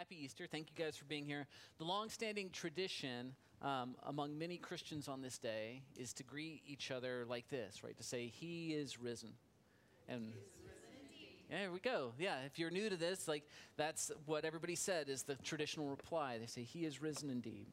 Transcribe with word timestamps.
happy 0.00 0.24
Easter. 0.24 0.46
Thank 0.50 0.68
you 0.70 0.82
guys 0.82 0.96
for 0.96 1.04
being 1.04 1.26
here. 1.26 1.46
The 1.76 1.84
long-standing 1.84 2.48
tradition 2.52 3.34
um, 3.60 3.96
among 4.06 4.38
many 4.38 4.56
Christians 4.56 5.08
on 5.08 5.20
this 5.20 5.36
day 5.36 5.82
is 5.94 6.14
to 6.14 6.22
greet 6.22 6.62
each 6.66 6.90
other 6.90 7.26
like 7.28 7.50
this, 7.50 7.84
right? 7.84 7.94
To 7.98 8.02
say, 8.02 8.28
He 8.28 8.72
is 8.72 8.98
risen. 8.98 9.28
And 10.08 10.32
there 11.50 11.70
we 11.70 11.80
go. 11.80 12.12
Yeah, 12.18 12.36
if 12.46 12.58
you're 12.58 12.70
new 12.70 12.88
to 12.88 12.96
this, 12.96 13.28
like 13.28 13.42
that's 13.76 14.10
what 14.24 14.46
everybody 14.46 14.74
said 14.74 15.10
is 15.10 15.22
the 15.22 15.34
traditional 15.34 15.90
reply. 15.90 16.38
They 16.38 16.46
say, 16.46 16.62
He 16.62 16.86
is 16.86 17.02
risen 17.02 17.28
indeed. 17.28 17.66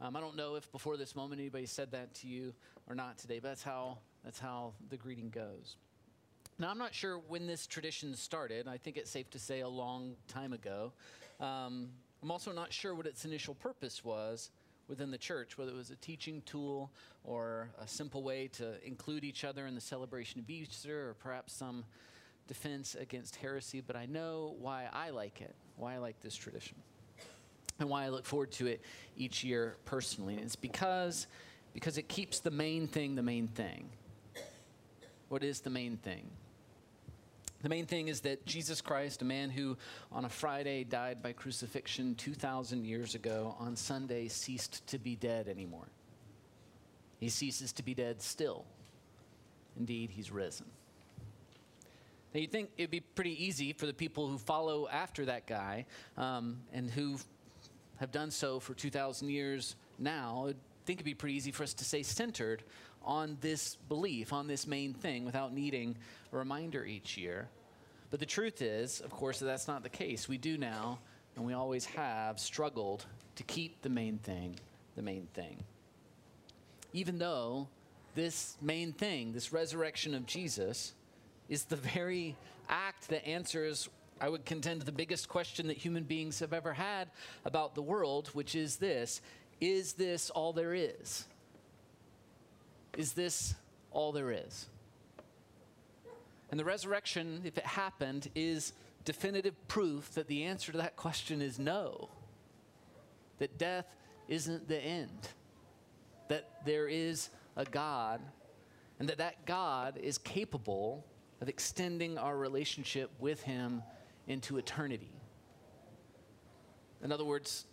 Um, 0.00 0.16
I 0.16 0.20
don't 0.20 0.36
know 0.36 0.54
if 0.54 0.72
before 0.72 0.96
this 0.96 1.14
moment 1.14 1.42
anybody 1.42 1.66
said 1.66 1.90
that 1.90 2.14
to 2.14 2.26
you 2.26 2.54
or 2.88 2.94
not 2.94 3.18
today, 3.18 3.38
but 3.38 3.48
that's 3.48 3.62
how, 3.62 3.98
that's 4.24 4.38
how 4.38 4.72
the 4.88 4.96
greeting 4.96 5.28
goes. 5.28 5.76
Now, 6.60 6.68
I'm 6.68 6.76
not 6.76 6.92
sure 6.92 7.18
when 7.26 7.46
this 7.46 7.66
tradition 7.66 8.14
started. 8.14 8.68
I 8.68 8.76
think 8.76 8.98
it's 8.98 9.10
safe 9.10 9.30
to 9.30 9.38
say 9.38 9.60
a 9.60 9.68
long 9.68 10.14
time 10.28 10.52
ago. 10.52 10.92
Um, 11.40 11.88
I'm 12.22 12.30
also 12.30 12.52
not 12.52 12.70
sure 12.70 12.94
what 12.94 13.06
its 13.06 13.24
initial 13.24 13.54
purpose 13.54 14.04
was 14.04 14.50
within 14.86 15.10
the 15.10 15.16
church, 15.16 15.56
whether 15.56 15.70
it 15.70 15.76
was 15.76 15.90
a 15.90 15.96
teaching 15.96 16.42
tool 16.44 16.90
or 17.24 17.70
a 17.80 17.88
simple 17.88 18.22
way 18.22 18.48
to 18.48 18.74
include 18.86 19.24
each 19.24 19.42
other 19.42 19.66
in 19.66 19.74
the 19.74 19.80
celebration 19.80 20.38
of 20.38 20.50
Easter 20.50 21.08
or 21.08 21.14
perhaps 21.14 21.54
some 21.54 21.82
defense 22.46 22.94
against 22.94 23.36
heresy. 23.36 23.80
But 23.80 23.96
I 23.96 24.04
know 24.04 24.54
why 24.58 24.86
I 24.92 25.10
like 25.10 25.40
it, 25.40 25.54
why 25.76 25.94
I 25.94 25.96
like 25.96 26.20
this 26.20 26.36
tradition, 26.36 26.76
and 27.78 27.88
why 27.88 28.04
I 28.04 28.10
look 28.10 28.26
forward 28.26 28.52
to 28.52 28.66
it 28.66 28.82
each 29.16 29.42
year 29.42 29.76
personally. 29.86 30.34
And 30.34 30.42
it's 30.42 30.56
because, 30.56 31.26
because 31.72 31.96
it 31.96 32.06
keeps 32.06 32.40
the 32.40 32.50
main 32.50 32.86
thing 32.86 33.14
the 33.14 33.22
main 33.22 33.48
thing. 33.48 33.88
What 35.30 35.42
is 35.42 35.60
the 35.60 35.70
main 35.70 35.96
thing? 35.96 36.28
The 37.62 37.68
main 37.68 37.84
thing 37.86 38.08
is 38.08 38.20
that 38.22 38.46
Jesus 38.46 38.80
Christ, 38.80 39.20
a 39.20 39.24
man 39.24 39.50
who 39.50 39.76
on 40.10 40.24
a 40.24 40.28
Friday 40.28 40.84
died 40.84 41.22
by 41.22 41.32
crucifixion 41.32 42.14
2,000 42.14 42.84
years 42.86 43.14
ago, 43.14 43.54
on 43.58 43.76
Sunday 43.76 44.28
ceased 44.28 44.86
to 44.88 44.98
be 44.98 45.14
dead 45.14 45.46
anymore. 45.46 45.88
He 47.18 47.28
ceases 47.28 47.72
to 47.72 47.82
be 47.82 47.92
dead 47.92 48.22
still. 48.22 48.64
Indeed, 49.78 50.10
he's 50.10 50.30
risen. 50.30 50.66
Now, 52.32 52.40
you'd 52.40 52.52
think 52.52 52.70
it'd 52.78 52.90
be 52.90 53.00
pretty 53.00 53.44
easy 53.44 53.72
for 53.72 53.86
the 53.86 53.92
people 53.92 54.28
who 54.28 54.38
follow 54.38 54.88
after 54.88 55.26
that 55.26 55.46
guy 55.46 55.84
um, 56.16 56.60
and 56.72 56.90
who 56.90 57.18
have 57.98 58.10
done 58.10 58.30
so 58.30 58.58
for 58.60 58.72
2,000 58.72 59.28
years 59.28 59.76
now. 59.98 60.46
I'd 60.48 60.56
think 60.90 60.98
it'd 60.98 61.04
be 61.04 61.14
pretty 61.14 61.36
easy 61.36 61.52
for 61.52 61.62
us 61.62 61.72
to 61.72 61.84
stay 61.84 62.02
centered 62.02 62.64
on 63.04 63.38
this 63.40 63.76
belief, 63.88 64.32
on 64.32 64.48
this 64.48 64.66
main 64.66 64.92
thing, 64.92 65.24
without 65.24 65.54
needing 65.54 65.96
a 66.32 66.36
reminder 66.36 66.84
each 66.84 67.16
year. 67.16 67.48
But 68.10 68.18
the 68.18 68.26
truth 68.26 68.60
is, 68.60 68.98
of 69.00 69.10
course, 69.10 69.38
that 69.38 69.44
that's 69.44 69.68
not 69.68 69.84
the 69.84 69.88
case. 69.88 70.28
We 70.28 70.36
do 70.36 70.58
now, 70.58 70.98
and 71.36 71.46
we 71.46 71.52
always 71.52 71.84
have, 71.84 72.40
struggled 72.40 73.06
to 73.36 73.44
keep 73.44 73.82
the 73.82 73.88
main 73.88 74.18
thing 74.18 74.56
the 74.96 75.02
main 75.02 75.28
thing. 75.32 75.62
Even 76.92 77.18
though 77.18 77.68
this 78.16 78.56
main 78.60 78.92
thing, 78.92 79.32
this 79.32 79.52
resurrection 79.52 80.16
of 80.16 80.26
Jesus, 80.26 80.92
is 81.48 81.66
the 81.66 81.76
very 81.76 82.34
act 82.68 83.10
that 83.10 83.24
answers, 83.24 83.88
I 84.20 84.28
would 84.28 84.44
contend, 84.44 84.82
the 84.82 84.90
biggest 84.90 85.28
question 85.28 85.68
that 85.68 85.76
human 85.76 86.02
beings 86.02 86.40
have 86.40 86.52
ever 86.52 86.72
had 86.72 87.10
about 87.44 87.76
the 87.76 87.82
world, 87.82 88.26
which 88.32 88.56
is 88.56 88.78
this 88.78 89.20
Is 89.60 89.92
this 89.94 90.30
all 90.30 90.52
there 90.52 90.74
is? 90.74 91.26
Is 92.96 93.12
this 93.12 93.54
all 93.90 94.12
there 94.12 94.32
is? 94.32 94.66
And 96.50 96.58
the 96.58 96.64
resurrection, 96.64 97.42
if 97.44 97.58
it 97.58 97.66
happened, 97.66 98.28
is 98.34 98.72
definitive 99.04 99.54
proof 99.68 100.12
that 100.14 100.26
the 100.26 100.44
answer 100.44 100.72
to 100.72 100.78
that 100.78 100.96
question 100.96 101.40
is 101.40 101.58
no. 101.58 102.08
That 103.38 103.56
death 103.58 103.86
isn't 104.28 104.68
the 104.68 104.78
end. 104.78 105.28
That 106.28 106.64
there 106.64 106.88
is 106.88 107.30
a 107.56 107.64
God, 107.64 108.20
and 108.98 109.08
that 109.08 109.18
that 109.18 109.46
God 109.46 109.98
is 110.02 110.18
capable 110.18 111.04
of 111.40 111.48
extending 111.48 112.18
our 112.18 112.36
relationship 112.36 113.10
with 113.18 113.42
Him 113.42 113.82
into 114.26 114.58
eternity. 114.58 115.12
In 117.02 117.12
other 117.12 117.24
words, 117.24 117.64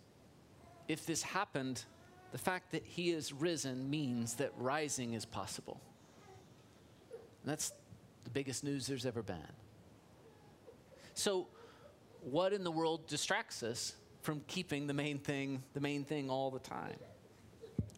if 0.88 1.04
this 1.04 1.22
happened, 1.22 1.84
the 2.32 2.38
fact 2.38 2.72
that 2.72 2.84
he 2.84 3.10
is 3.10 3.32
risen 3.32 3.88
means 3.88 4.34
that 4.34 4.52
rising 4.56 5.12
is 5.12 5.24
possible. 5.24 5.80
And 7.42 7.52
that's 7.52 7.72
the 8.24 8.30
biggest 8.30 8.64
news 8.64 8.86
there's 8.86 9.06
ever 9.06 9.22
been. 9.22 9.36
So, 11.14 11.46
what 12.22 12.52
in 12.52 12.64
the 12.64 12.70
world 12.70 13.06
distracts 13.06 13.62
us 13.62 13.94
from 14.22 14.42
keeping 14.48 14.86
the 14.86 14.94
main 14.94 15.18
thing 15.18 15.62
the 15.74 15.80
main 15.80 16.04
thing 16.04 16.30
all 16.30 16.50
the 16.50 16.58
time? 16.58 16.96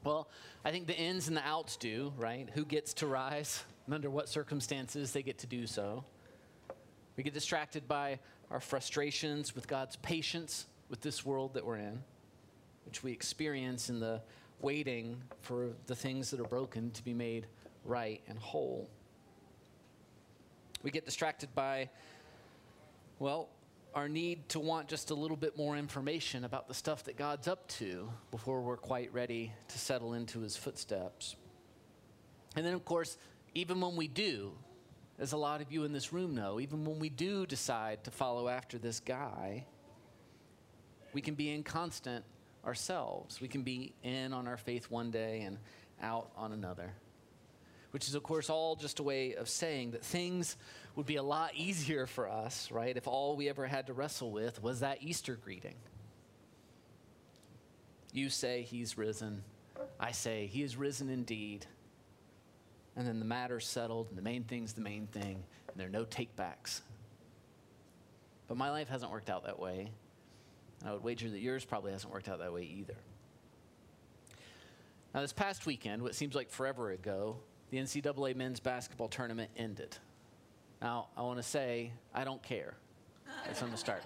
Well, 0.05 0.29
I 0.65 0.71
think 0.71 0.87
the 0.87 0.97
ins 0.97 1.29
and 1.29 1.37
the 1.37 1.47
outs 1.47 1.77
do, 1.77 2.12
right? 2.17 2.49
Who 2.55 2.65
gets 2.65 2.95
to 2.95 3.06
rise 3.06 3.65
and 3.87 3.95
under 3.95 4.11
what 4.11 4.29
circumstances 4.29 5.12
they 5.12 5.23
get 5.23 5.39
to 5.39 5.47
do 5.47 5.67
so. 5.67 6.05
We 7.17 7.23
get 7.23 7.34
distracted 7.34 7.87
by 7.87 8.19
our 8.50 8.61
frustrations 8.61 9.55
with 9.55 9.69
God's 9.69 9.97
patience 9.97 10.67
with 10.89 11.00
this 11.00 11.25
world 11.25 11.55
that 11.55 11.65
we're 11.65 11.77
in 11.77 12.03
which 12.91 13.05
we 13.05 13.12
experience 13.12 13.89
in 13.89 14.01
the 14.01 14.21
waiting 14.61 15.17
for 15.43 15.69
the 15.87 15.95
things 15.95 16.28
that 16.28 16.41
are 16.41 16.49
broken 16.49 16.91
to 16.91 17.05
be 17.05 17.15
made 17.15 17.47
right 17.84 18.21
and 18.27 18.37
whole. 18.37 18.91
We 20.83 20.91
get 20.91 21.05
distracted 21.05 21.55
by, 21.55 21.89
well, 23.21 23.49
our 23.95 24.09
need 24.09 24.49
to 24.49 24.59
want 24.59 24.89
just 24.89 25.12
a 25.12 25.15
little 25.15 25.37
bit 25.37 25.56
more 25.56 25.77
information 25.77 26.45
about 26.45 26.67
the 26.67 26.75
stuff 26.75 27.05
that 27.05 27.17
God's 27.17 27.47
up 27.47 27.69
to 27.79 28.11
before 28.33 28.61
we're 28.61 28.77
quite 28.77 29.15
ready 29.15 29.53
to 29.69 29.79
settle 29.79 30.15
into 30.15 30.41
his 30.41 30.56
footsteps. 30.56 31.37
And 32.56 32.67
then, 32.67 32.75
of 32.75 32.84
course, 32.84 33.19
even 33.55 33.81
when 33.81 33.95
we 33.95 34.09
do, 34.09 34.50
as 35.17 35.31
a 35.31 35.37
lot 35.37 35.61
of 35.61 35.71
you 35.71 35.84
in 35.84 35.93
this 35.93 36.12
room 36.12 36.34
know, 36.34 36.59
even 36.59 36.84
when 36.84 36.99
we 36.99 37.09
do 37.09 37.47
decide 37.47 38.03
to 38.03 38.11
follow 38.11 38.49
after 38.49 38.79
this 38.79 38.99
guy, 38.99 39.65
we 41.12 41.21
can 41.21 41.37
be 41.37 41.55
inconstant 41.55 42.25
ourselves. 42.65 43.41
We 43.41 43.48
can 43.48 43.62
be 43.62 43.94
in 44.03 44.32
on 44.32 44.47
our 44.47 44.56
faith 44.56 44.91
one 44.91 45.10
day 45.10 45.43
and 45.43 45.59
out 46.03 46.31
on 46.37 46.53
another. 46.53 46.93
Which 47.91 48.06
is, 48.06 48.15
of 48.15 48.22
course, 48.22 48.48
all 48.50 48.76
just 48.76 49.00
a 49.00 49.03
way 49.03 49.34
of 49.34 49.48
saying 49.48 49.93
that 49.93 50.04
things 50.04 50.56
would 50.94 51.06
be 51.06 51.16
a 51.16 51.22
lot 51.22 51.53
easier 51.54 52.06
for 52.06 52.28
us, 52.28 52.70
right, 52.70 52.97
if 52.97 53.09
all 53.09 53.37
we 53.37 53.49
ever 53.49 53.66
had 53.66 53.88
to 53.88 53.93
wrestle 53.93 54.31
with 54.31 54.62
was 54.62 54.81
that 54.81 54.99
Easter 55.03 55.37
greeting. 55.43 55.75
You 58.12 58.28
say 58.28 58.62
he's 58.62 58.97
risen. 58.97 59.43
I 59.99 60.12
say 60.12 60.47
he 60.47 60.62
is 60.62 60.76
risen 60.76 61.10
indeed. 61.10 61.66
And 62.97 63.06
then 63.06 63.19
the 63.19 63.25
matter's 63.25 63.66
settled, 63.66 64.09
and 64.09 64.19
the 64.19 64.22
main 64.22 64.44
thing's 64.44 64.72
the 64.72 64.81
main 64.81 65.06
thing, 65.06 65.43
and 65.69 65.76
there 65.76 65.87
are 65.87 65.91
no 65.91 66.04
takebacks. 66.04 66.81
But 68.49 68.56
my 68.56 68.70
life 68.70 68.88
hasn't 68.88 69.12
worked 69.12 69.31
out 69.31 69.44
that 69.44 69.60
way. 69.60 69.91
I 70.85 70.93
would 70.93 71.03
wager 71.03 71.29
that 71.29 71.41
yours 71.41 71.65
probably 71.65 71.93
hasn't 71.93 72.13
worked 72.13 72.29
out 72.29 72.39
that 72.39 72.53
way 72.53 72.63
either. 72.63 72.97
Now, 75.15 75.21
this 75.21 75.33
past 75.33 75.67
weekend, 75.67 76.03
what 76.03 76.15
seems 76.15 76.35
like 76.35 76.51
forever 76.51 76.91
ago, 76.93 77.37
the 77.71 77.79
NCAA 77.79 78.37
men's 78.37 78.61
basketball 78.61 79.09
tournament 79.09 79.51
ended. 79.57 79.97
Now, 80.81 81.09
I 81.17 81.23
want 81.23 81.39
to 81.39 81.43
say, 81.43 81.93
I 82.15 82.25
don't 82.25 82.43
care. 82.43 82.75
That's 83.45 83.59
from 83.59 83.71
the 83.71 83.77
start. 83.77 84.03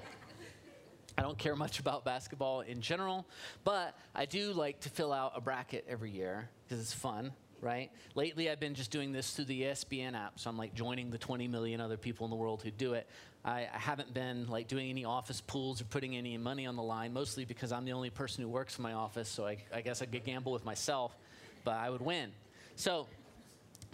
I 1.16 1.22
don't 1.22 1.38
care 1.38 1.54
much 1.54 1.78
about 1.78 2.04
basketball 2.04 2.62
in 2.62 2.80
general, 2.80 3.26
but 3.62 3.96
I 4.14 4.26
do 4.26 4.52
like 4.52 4.80
to 4.80 4.88
fill 4.88 5.12
out 5.12 5.32
a 5.36 5.40
bracket 5.40 5.84
every 5.88 6.10
year 6.10 6.48
because 6.64 6.82
it's 6.82 6.92
fun 6.92 7.32
right? 7.60 7.90
Lately, 8.14 8.50
I've 8.50 8.60
been 8.60 8.74
just 8.74 8.90
doing 8.90 9.12
this 9.12 9.32
through 9.32 9.46
the 9.46 9.62
ESPN 9.62 10.14
app, 10.14 10.38
so 10.38 10.50
I'm 10.50 10.58
like 10.58 10.74
joining 10.74 11.10
the 11.10 11.18
20 11.18 11.48
million 11.48 11.80
other 11.80 11.96
people 11.96 12.24
in 12.26 12.30
the 12.30 12.36
world 12.36 12.62
who 12.62 12.70
do 12.70 12.94
it. 12.94 13.08
I, 13.44 13.68
I 13.72 13.78
haven't 13.78 14.14
been 14.14 14.48
like 14.48 14.68
doing 14.68 14.90
any 14.90 15.04
office 15.04 15.40
pools 15.40 15.80
or 15.80 15.84
putting 15.84 16.16
any 16.16 16.36
money 16.38 16.66
on 16.66 16.76
the 16.76 16.82
line, 16.82 17.12
mostly 17.12 17.44
because 17.44 17.72
I'm 17.72 17.84
the 17.84 17.92
only 17.92 18.10
person 18.10 18.42
who 18.42 18.48
works 18.48 18.78
in 18.78 18.82
my 18.82 18.92
office, 18.92 19.28
so 19.28 19.46
I, 19.46 19.58
I 19.72 19.80
guess 19.80 20.02
I 20.02 20.06
could 20.06 20.24
gamble 20.24 20.52
with 20.52 20.64
myself, 20.64 21.16
but 21.64 21.74
I 21.74 21.90
would 21.90 22.02
win. 22.02 22.30
So 22.76 23.06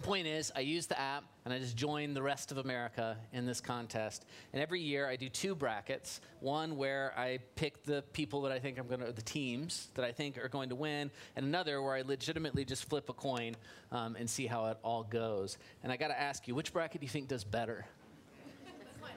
point 0.00 0.26
is, 0.26 0.52
I 0.54 0.60
use 0.60 0.86
the 0.86 0.98
app 0.98 1.24
and 1.44 1.54
I 1.54 1.58
just 1.58 1.76
join 1.76 2.14
the 2.14 2.22
rest 2.22 2.52
of 2.52 2.58
America 2.58 3.16
in 3.32 3.46
this 3.46 3.60
contest. 3.60 4.24
And 4.52 4.62
every 4.62 4.80
year 4.80 5.08
I 5.08 5.16
do 5.16 5.28
two 5.28 5.54
brackets. 5.54 6.20
One 6.40 6.76
where 6.76 7.12
I 7.16 7.38
pick 7.56 7.84
the 7.84 8.02
people 8.12 8.42
that 8.42 8.52
I 8.52 8.58
think 8.58 8.78
I'm 8.78 8.86
going 8.88 9.00
to, 9.00 9.12
the 9.12 9.22
teams 9.22 9.88
that 9.94 10.04
I 10.04 10.12
think 10.12 10.38
are 10.38 10.48
going 10.48 10.68
to 10.70 10.74
win, 10.74 11.10
and 11.36 11.46
another 11.46 11.82
where 11.82 11.94
I 11.94 12.02
legitimately 12.02 12.64
just 12.64 12.88
flip 12.88 13.08
a 13.08 13.12
coin 13.12 13.56
um, 13.92 14.16
and 14.16 14.28
see 14.28 14.46
how 14.46 14.66
it 14.66 14.78
all 14.82 15.02
goes. 15.02 15.58
And 15.82 15.92
I 15.92 15.96
got 15.96 16.08
to 16.08 16.20
ask 16.20 16.46
you, 16.46 16.54
which 16.54 16.72
bracket 16.72 17.00
do 17.00 17.04
you 17.04 17.10
think 17.10 17.28
does 17.28 17.44
better? 17.44 17.86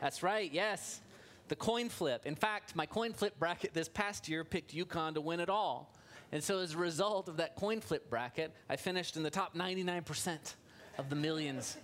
That's 0.02 0.24
right, 0.24 0.52
yes. 0.52 1.02
The 1.48 1.56
coin 1.56 1.90
flip. 1.90 2.26
In 2.26 2.36
fact, 2.36 2.76
my 2.76 2.86
coin 2.86 3.14
flip 3.14 3.38
bracket 3.40 3.74
this 3.74 3.90
past 3.90 4.28
year 4.28 4.44
picked 4.44 4.74
UConn 4.74 5.14
to 5.16 5.22
win 5.22 5.40
it 5.40 5.50
all. 5.50 5.94
And 6.32 6.44
so, 6.44 6.60
as 6.60 6.74
a 6.74 6.78
result 6.78 7.30
of 7.30 7.38
that 7.38 7.56
coin 7.56 7.80
flip 7.80 8.10
bracket, 8.10 8.54
I 8.68 8.76
finished 8.76 9.18
in 9.18 9.24
the 9.24 9.30
top 9.30 9.56
99% 9.56 10.56
of 10.98 11.10
the 11.10 11.16
millions. 11.16 11.78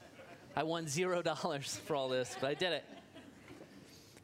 I 0.56 0.64
won 0.64 0.88
zero 0.88 1.22
dollars 1.22 1.80
for 1.86 1.96
all 1.96 2.10
this, 2.10 2.36
but 2.40 2.50
I 2.50 2.54
did 2.54 2.74
it. 2.74 2.84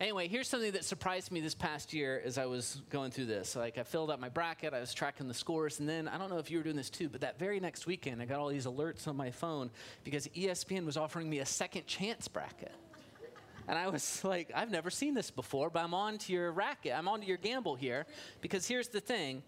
Anyway, 0.01 0.27
here's 0.27 0.49
something 0.49 0.73
that 0.73 0.83
surprised 0.83 1.31
me 1.31 1.39
this 1.39 1.55
past 1.55 1.93
year 1.93 2.21
as 2.25 2.37
I 2.37 2.47
was 2.47 2.81
going 2.89 3.11
through 3.11 3.27
this. 3.27 3.55
Like, 3.55 3.77
I 3.77 3.83
filled 3.83 4.11
out 4.11 4.19
my 4.19 4.27
bracket, 4.27 4.73
I 4.73 4.81
was 4.81 4.93
tracking 4.93 5.29
the 5.29 5.33
scores, 5.33 5.79
and 5.79 5.87
then 5.87 6.09
I 6.09 6.17
don't 6.17 6.29
know 6.29 6.37
if 6.37 6.51
you 6.51 6.57
were 6.57 6.63
doing 6.63 6.75
this 6.75 6.89
too, 6.89 7.07
but 7.07 7.21
that 7.21 7.39
very 7.39 7.61
next 7.61 7.87
weekend, 7.87 8.21
I 8.21 8.25
got 8.25 8.39
all 8.39 8.49
these 8.49 8.65
alerts 8.65 9.07
on 9.07 9.15
my 9.15 9.31
phone 9.31 9.71
because 10.03 10.27
ESPN 10.27 10.85
was 10.85 10.97
offering 10.97 11.29
me 11.29 11.39
a 11.39 11.45
second 11.45 11.87
chance 11.87 12.27
bracket. 12.27 12.73
And 13.69 13.79
I 13.79 13.87
was 13.87 14.21
like, 14.25 14.51
I've 14.53 14.69
never 14.69 14.89
seen 14.89 15.13
this 15.13 15.31
before, 15.31 15.69
but 15.69 15.83
I'm 15.83 15.93
on 15.93 16.17
to 16.19 16.33
your 16.33 16.51
racket. 16.51 16.93
I'm 16.93 17.07
on 17.07 17.21
to 17.21 17.25
your 17.25 17.37
gamble 17.37 17.75
here 17.75 18.05
because 18.41 18.67
here's 18.67 18.89
the 18.89 18.99
thing. 18.99 19.43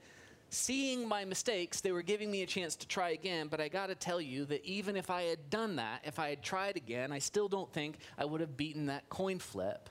Seeing 0.50 1.08
my 1.08 1.26
mistakes, 1.26 1.82
they 1.82 1.92
were 1.92 2.02
giving 2.02 2.32
me 2.32 2.42
a 2.42 2.46
chance 2.46 2.76
to 2.78 2.88
try 2.88 3.10
again, 3.10 3.48
but 3.48 3.60
I 3.60 3.68
got 3.68 3.88
to 3.88 3.96
tell 3.96 4.22
you 4.22 4.46
that 4.46 4.64
even 4.66 4.96
if 4.96 5.10
I 5.10 5.24
had 5.24 5.50
done 5.50 5.76
that, 5.76 6.02
if 6.06 6.20
I 6.20 6.30
had 6.30 6.42
tried 6.42 6.78
again, 6.78 7.12
I 7.12 7.20
still 7.20 7.48
don't 7.50 7.72
think 7.74 7.98
I 8.18 8.26
would 8.26 8.42
have 8.42 8.56
beaten 8.56 8.86
that 8.86 9.10
coin 9.10 9.40
flip 9.40 9.90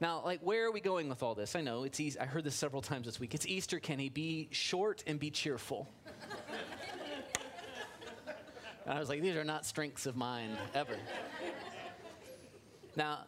now, 0.00 0.22
like, 0.24 0.40
where 0.40 0.64
are 0.64 0.72
we 0.72 0.80
going 0.80 1.10
with 1.10 1.22
all 1.22 1.34
this? 1.34 1.54
I 1.54 1.60
know 1.60 1.84
it's 1.84 2.00
easy. 2.00 2.18
I 2.18 2.24
heard 2.24 2.44
this 2.44 2.54
several 2.54 2.80
times 2.80 3.04
this 3.04 3.20
week. 3.20 3.34
It's 3.34 3.46
Easter, 3.46 3.78
Kenny. 3.78 4.08
Be 4.08 4.48
short 4.50 5.04
and 5.06 5.20
be 5.20 5.30
cheerful. 5.30 5.86
and 8.86 8.94
I 8.94 8.98
was 8.98 9.10
like, 9.10 9.20
these 9.20 9.36
are 9.36 9.44
not 9.44 9.66
strengths 9.66 10.06
of 10.06 10.16
mine 10.16 10.56
ever. 10.74 10.96
now, 12.96 13.24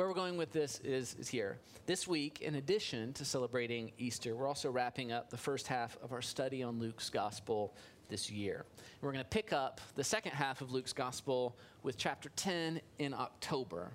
where 0.00 0.08
we're 0.08 0.14
going 0.14 0.38
with 0.38 0.50
this 0.50 0.80
is, 0.82 1.14
is 1.20 1.28
here. 1.28 1.58
This 1.84 2.08
week, 2.08 2.40
in 2.40 2.54
addition 2.54 3.12
to 3.12 3.22
celebrating 3.22 3.92
Easter, 3.98 4.34
we're 4.34 4.46
also 4.46 4.70
wrapping 4.70 5.12
up 5.12 5.28
the 5.28 5.36
first 5.36 5.66
half 5.66 5.98
of 6.02 6.14
our 6.14 6.22
study 6.22 6.62
on 6.62 6.80
Luke's 6.80 7.10
gospel 7.10 7.76
this 8.08 8.30
year. 8.30 8.64
We're 9.02 9.12
going 9.12 9.22
to 9.22 9.28
pick 9.28 9.52
up 9.52 9.78
the 9.96 10.02
second 10.02 10.32
half 10.32 10.62
of 10.62 10.72
Luke's 10.72 10.94
gospel 10.94 11.54
with 11.82 11.98
chapter 11.98 12.30
10 12.36 12.80
in 12.98 13.12
October. 13.12 13.90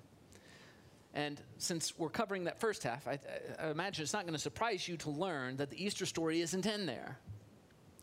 And 1.12 1.42
since 1.58 1.98
we're 1.98 2.08
covering 2.08 2.44
that 2.44 2.60
first 2.60 2.84
half, 2.84 3.08
I, 3.08 3.18
I 3.58 3.70
imagine 3.70 4.04
it's 4.04 4.12
not 4.12 4.22
going 4.22 4.34
to 4.34 4.40
surprise 4.40 4.86
you 4.86 4.96
to 4.98 5.10
learn 5.10 5.56
that 5.56 5.70
the 5.70 5.84
Easter 5.84 6.06
story 6.06 6.40
isn't 6.40 6.66
in 6.66 6.86
there. 6.86 7.18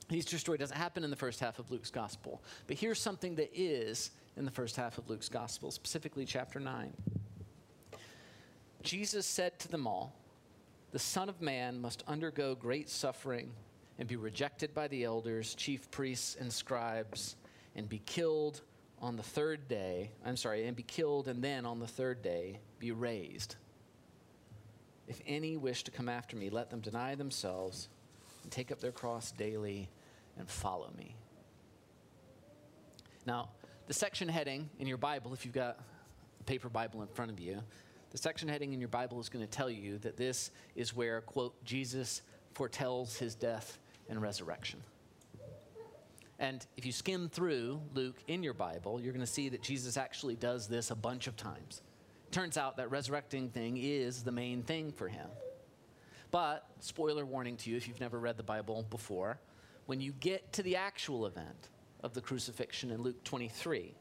The 0.10 0.18
Easter 0.18 0.38
story 0.38 0.58
doesn't 0.58 0.76
happen 0.76 1.06
in 1.06 1.10
the 1.10 1.16
first 1.16 1.40
half 1.40 1.58
of 1.58 1.72
Luke's 1.72 1.90
gospel. 1.90 2.44
But 2.68 2.76
here's 2.76 3.00
something 3.00 3.36
that 3.36 3.52
is 3.54 4.12
in 4.36 4.44
the 4.44 4.52
first 4.52 4.76
half 4.76 4.98
of 4.98 5.10
Luke's 5.10 5.30
gospel, 5.30 5.72
specifically 5.72 6.26
chapter 6.26 6.60
9. 6.60 6.92
Jesus 8.84 9.26
said 9.26 9.58
to 9.60 9.70
them 9.70 9.88
all, 9.88 10.14
The 10.92 11.00
Son 11.00 11.30
of 11.30 11.42
Man 11.42 11.80
must 11.80 12.04
undergo 12.08 12.54
great 12.54 12.90
suffering 12.90 13.52
and 13.98 14.08
be 14.08 14.18
rejected 14.18 14.74
by 14.74 14.88
the 14.90 15.06
elders, 15.06 15.56
chief 15.56 15.90
priests, 15.90 16.36
and 16.40 16.52
scribes, 16.52 17.38
and 17.76 17.88
be 17.88 18.02
killed 18.06 18.62
on 19.02 19.16
the 19.16 19.24
third 19.24 19.68
day, 19.68 20.12
I'm 20.26 20.38
sorry, 20.38 20.68
and 20.68 20.76
be 20.76 20.84
killed, 20.84 21.28
and 21.28 21.44
then 21.44 21.66
on 21.66 21.80
the 21.80 21.88
third 21.88 22.22
day 22.22 22.60
be 22.80 22.92
raised. 22.92 23.56
If 25.08 25.22
any 25.28 25.58
wish 25.58 25.84
to 25.84 25.92
come 25.92 26.10
after 26.10 26.36
me, 26.36 26.50
let 26.50 26.70
them 26.70 26.80
deny 26.80 27.16
themselves 27.16 27.90
and 28.44 28.52
take 28.52 28.72
up 28.72 28.80
their 28.80 28.92
cross 28.92 29.32
daily 29.32 29.90
and 30.38 30.50
follow 30.50 30.90
me. 30.98 31.16
Now, 33.26 33.50
the 33.88 33.94
section 33.94 34.28
heading 34.28 34.70
in 34.80 34.88
your 34.88 34.98
Bible, 34.98 35.34
if 35.34 35.46
you've 35.46 35.54
got 35.54 35.80
a 36.40 36.44
paper 36.44 36.70
Bible 36.70 37.02
in 37.02 37.08
front 37.08 37.32
of 37.32 37.40
you, 37.40 37.62
the 38.13 38.19
section 38.19 38.48
heading 38.48 38.74
in 38.74 38.80
your 38.80 38.89
Bible 38.89 39.19
is 39.19 39.27
going 39.27 39.44
to 39.44 39.50
tell 39.50 39.71
you 39.71 39.98
that 39.98 40.15
this 40.15 40.51
is 40.75 40.95
where, 40.95 41.21
quote, 41.21 41.62
Jesus 41.65 42.21
foretells 42.54 43.18
his 43.18 43.33
death 43.33 43.80
and 44.07 44.21
resurrection. 44.21 44.81
And 46.38 46.63
if 46.77 46.86
you 46.86 46.92
skim 46.92 47.27
through 47.27 47.81
Luke 47.95 48.18
in 48.27 48.44
your 48.44 48.54
Bible, 48.54 49.01
you're 49.01 49.13
going 49.13 49.25
to 49.25 49.31
see 49.31 49.50
that 49.50 49.63
Jesus 49.63 49.98
actually 49.98 50.36
does 50.36 50.68
this 50.68 50.92
a 50.92 50.95
bunch 50.95 51.25
of 51.25 51.36
times. 51.36 51.81
Turns 52.30 52.56
out 52.56 52.77
that 52.77 52.92
resurrecting 52.92 53.50
thing 53.50 53.77
is 53.77 54.21
the 54.21 54.31
main 54.31 54.62
thing 54.62 54.92
for 54.92 55.07
him. 55.07 55.27
But, 56.30 56.68
spoiler 56.81 57.25
warning 57.25 57.57
to 57.57 57.71
you 57.71 57.77
if 57.77 57.88
you've 57.88 58.00
never 58.00 58.19
read 58.19 58.38
the 58.38 58.44
Bible 58.44 58.86
before, 58.92 59.39
when 59.88 60.01
you 60.01 60.12
get 60.19 60.54
to 60.54 60.62
the 60.62 60.75
actual 60.75 61.25
event 61.25 61.69
of 62.04 62.13
the 62.13 62.21
crucifixion 62.21 62.92
in 62.92 63.01
Luke 63.01 63.24
23, 63.24 63.95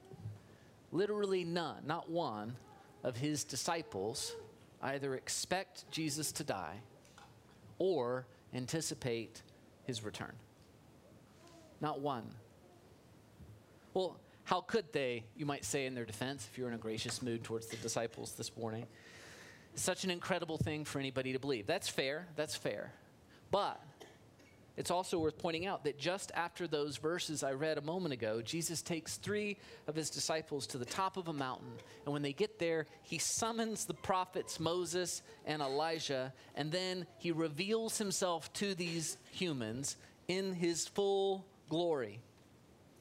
literally 0.90 1.44
none, 1.44 1.86
not 1.86 2.10
one, 2.10 2.56
of 3.04 3.16
his 3.16 3.44
disciples 3.44 4.34
either 4.82 5.14
expect 5.14 5.90
Jesus 5.90 6.32
to 6.32 6.44
die 6.44 6.80
or 7.78 8.26
anticipate 8.54 9.42
his 9.84 10.04
return. 10.04 10.32
Not 11.80 12.00
one. 12.00 12.24
Well, 13.94 14.16
how 14.44 14.60
could 14.60 14.92
they, 14.92 15.24
you 15.36 15.46
might 15.46 15.64
say 15.64 15.86
in 15.86 15.94
their 15.94 16.04
defense, 16.04 16.48
if 16.50 16.58
you're 16.58 16.68
in 16.68 16.74
a 16.74 16.78
gracious 16.78 17.22
mood 17.22 17.44
towards 17.44 17.66
the 17.66 17.76
disciples 17.76 18.32
this 18.32 18.56
morning? 18.56 18.86
such 19.74 20.04
an 20.04 20.10
incredible 20.10 20.58
thing 20.58 20.84
for 20.84 20.98
anybody 20.98 21.32
to 21.32 21.38
believe. 21.38 21.66
That's 21.66 21.88
fair, 21.88 22.28
that's 22.36 22.54
fair. 22.54 22.92
But 23.50 23.80
it's 24.76 24.90
also 24.90 25.18
worth 25.18 25.36
pointing 25.36 25.66
out 25.66 25.84
that 25.84 25.98
just 25.98 26.32
after 26.34 26.66
those 26.66 26.96
verses 26.96 27.42
I 27.42 27.52
read 27.52 27.76
a 27.76 27.82
moment 27.82 28.14
ago, 28.14 28.40
Jesus 28.40 28.80
takes 28.80 29.16
three 29.16 29.58
of 29.86 29.94
his 29.94 30.08
disciples 30.08 30.66
to 30.68 30.78
the 30.78 30.86
top 30.86 31.16
of 31.16 31.28
a 31.28 31.32
mountain. 31.32 31.72
And 32.04 32.12
when 32.12 32.22
they 32.22 32.32
get 32.32 32.58
there, 32.58 32.86
he 33.02 33.18
summons 33.18 33.84
the 33.84 33.94
prophets 33.94 34.58
Moses 34.58 35.22
and 35.44 35.60
Elijah, 35.60 36.32
and 36.54 36.72
then 36.72 37.06
he 37.18 37.32
reveals 37.32 37.98
himself 37.98 38.52
to 38.54 38.74
these 38.74 39.18
humans 39.30 39.96
in 40.26 40.54
his 40.54 40.88
full 40.88 41.44
glory. 41.68 42.20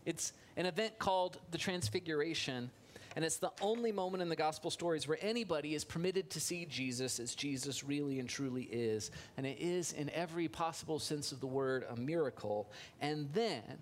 It's 0.06 0.34
an 0.58 0.66
event 0.66 1.00
called 1.00 1.38
the 1.52 1.58
Transfiguration, 1.58 2.70
and 3.16 3.26
it's 3.26 3.38
the 3.38 3.52
only 3.62 3.92
moment 3.92 4.22
in 4.22 4.30
the 4.30 4.36
gospel 4.36 4.72
stories 4.72 5.08
where 5.08 5.18
anybody 5.22 5.76
is 5.76 5.84
permitted 5.84 6.30
to 6.32 6.40
see 6.40 6.66
Jesus 6.66 7.20
as 7.20 7.36
Jesus 7.36 7.84
really 7.84 8.20
and 8.20 8.30
truly 8.30 8.64
is. 8.64 9.12
And 9.36 9.46
it 9.46 9.60
is, 9.60 9.92
in 9.92 10.10
every 10.12 10.48
possible 10.48 10.98
sense 10.98 11.32
of 11.32 11.42
the 11.42 11.48
word, 11.48 11.86
a 11.90 11.96
miracle. 11.98 12.72
And 13.02 13.28
then, 13.34 13.80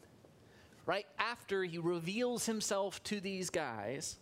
right 0.86 1.06
after 1.20 1.64
he 1.64 1.78
reveals 1.78 2.48
himself 2.48 3.04
to 3.04 3.20
these 3.20 3.52
guys, 3.52 4.18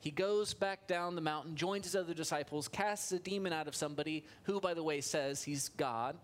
he 0.00 0.10
goes 0.10 0.54
back 0.54 0.86
down 0.86 1.14
the 1.14 1.20
mountain, 1.20 1.54
joins 1.54 1.84
his 1.84 1.96
other 1.96 2.14
disciples, 2.14 2.68
casts 2.68 3.12
a 3.12 3.18
demon 3.18 3.52
out 3.52 3.68
of 3.68 3.74
somebody 3.74 4.24
who, 4.44 4.60
by 4.60 4.72
the 4.72 4.82
way, 4.82 5.02
says 5.02 5.42
he's 5.42 5.68
God. 5.70 6.16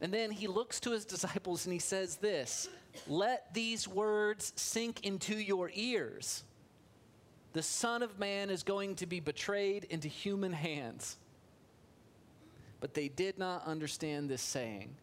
And 0.00 0.14
then 0.14 0.30
he 0.30 0.46
looks 0.46 0.80
to 0.80 0.92
his 0.92 1.04
disciples 1.04 1.66
and 1.66 1.72
he 1.72 1.78
says 1.78 2.16
this 2.16 2.68
Let 3.06 3.52
these 3.52 3.86
words 3.86 4.54
sink 4.56 5.04
into 5.04 5.36
your 5.36 5.70
ears. 5.74 6.44
The 7.54 7.62
Son 7.62 8.02
of 8.02 8.18
Man 8.18 8.50
is 8.50 8.64
going 8.64 8.96
to 8.96 9.06
be 9.06 9.20
betrayed 9.20 9.84
into 9.84 10.08
human 10.08 10.52
hands. 10.52 11.16
But 12.80 12.94
they 12.94 13.08
did 13.08 13.38
not 13.38 13.64
understand 13.64 14.28
this 14.28 14.42
saying. 14.42 14.96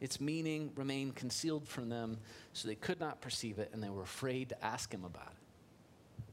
Its 0.00 0.20
meaning 0.20 0.72
remained 0.74 1.14
concealed 1.14 1.66
from 1.66 1.88
them, 1.88 2.18
so 2.52 2.68
they 2.68 2.74
could 2.74 3.00
not 3.00 3.20
perceive 3.20 3.58
it, 3.58 3.70
and 3.72 3.82
they 3.82 3.88
were 3.88 4.02
afraid 4.02 4.48
to 4.50 4.64
ask 4.64 4.92
him 4.92 5.04
about 5.04 5.28
it. 5.28 6.24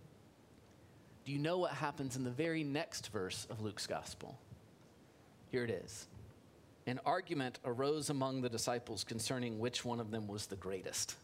Do 1.24 1.32
you 1.32 1.38
know 1.38 1.60
what 1.60 1.72
happens 1.72 2.18
in 2.18 2.24
the 2.24 2.32
very 2.32 2.64
next 2.64 3.10
verse 3.14 3.46
of 3.50 3.62
Luke's 3.62 3.86
gospel? 3.86 4.38
Here 5.52 5.64
it 5.64 5.70
is 5.70 6.08
an 6.88 7.00
argument 7.06 7.60
arose 7.64 8.10
among 8.10 8.42
the 8.42 8.50
disciples 8.50 9.04
concerning 9.04 9.60
which 9.60 9.86
one 9.86 10.00
of 10.00 10.10
them 10.10 10.28
was 10.28 10.48
the 10.48 10.56
greatest. 10.56 11.16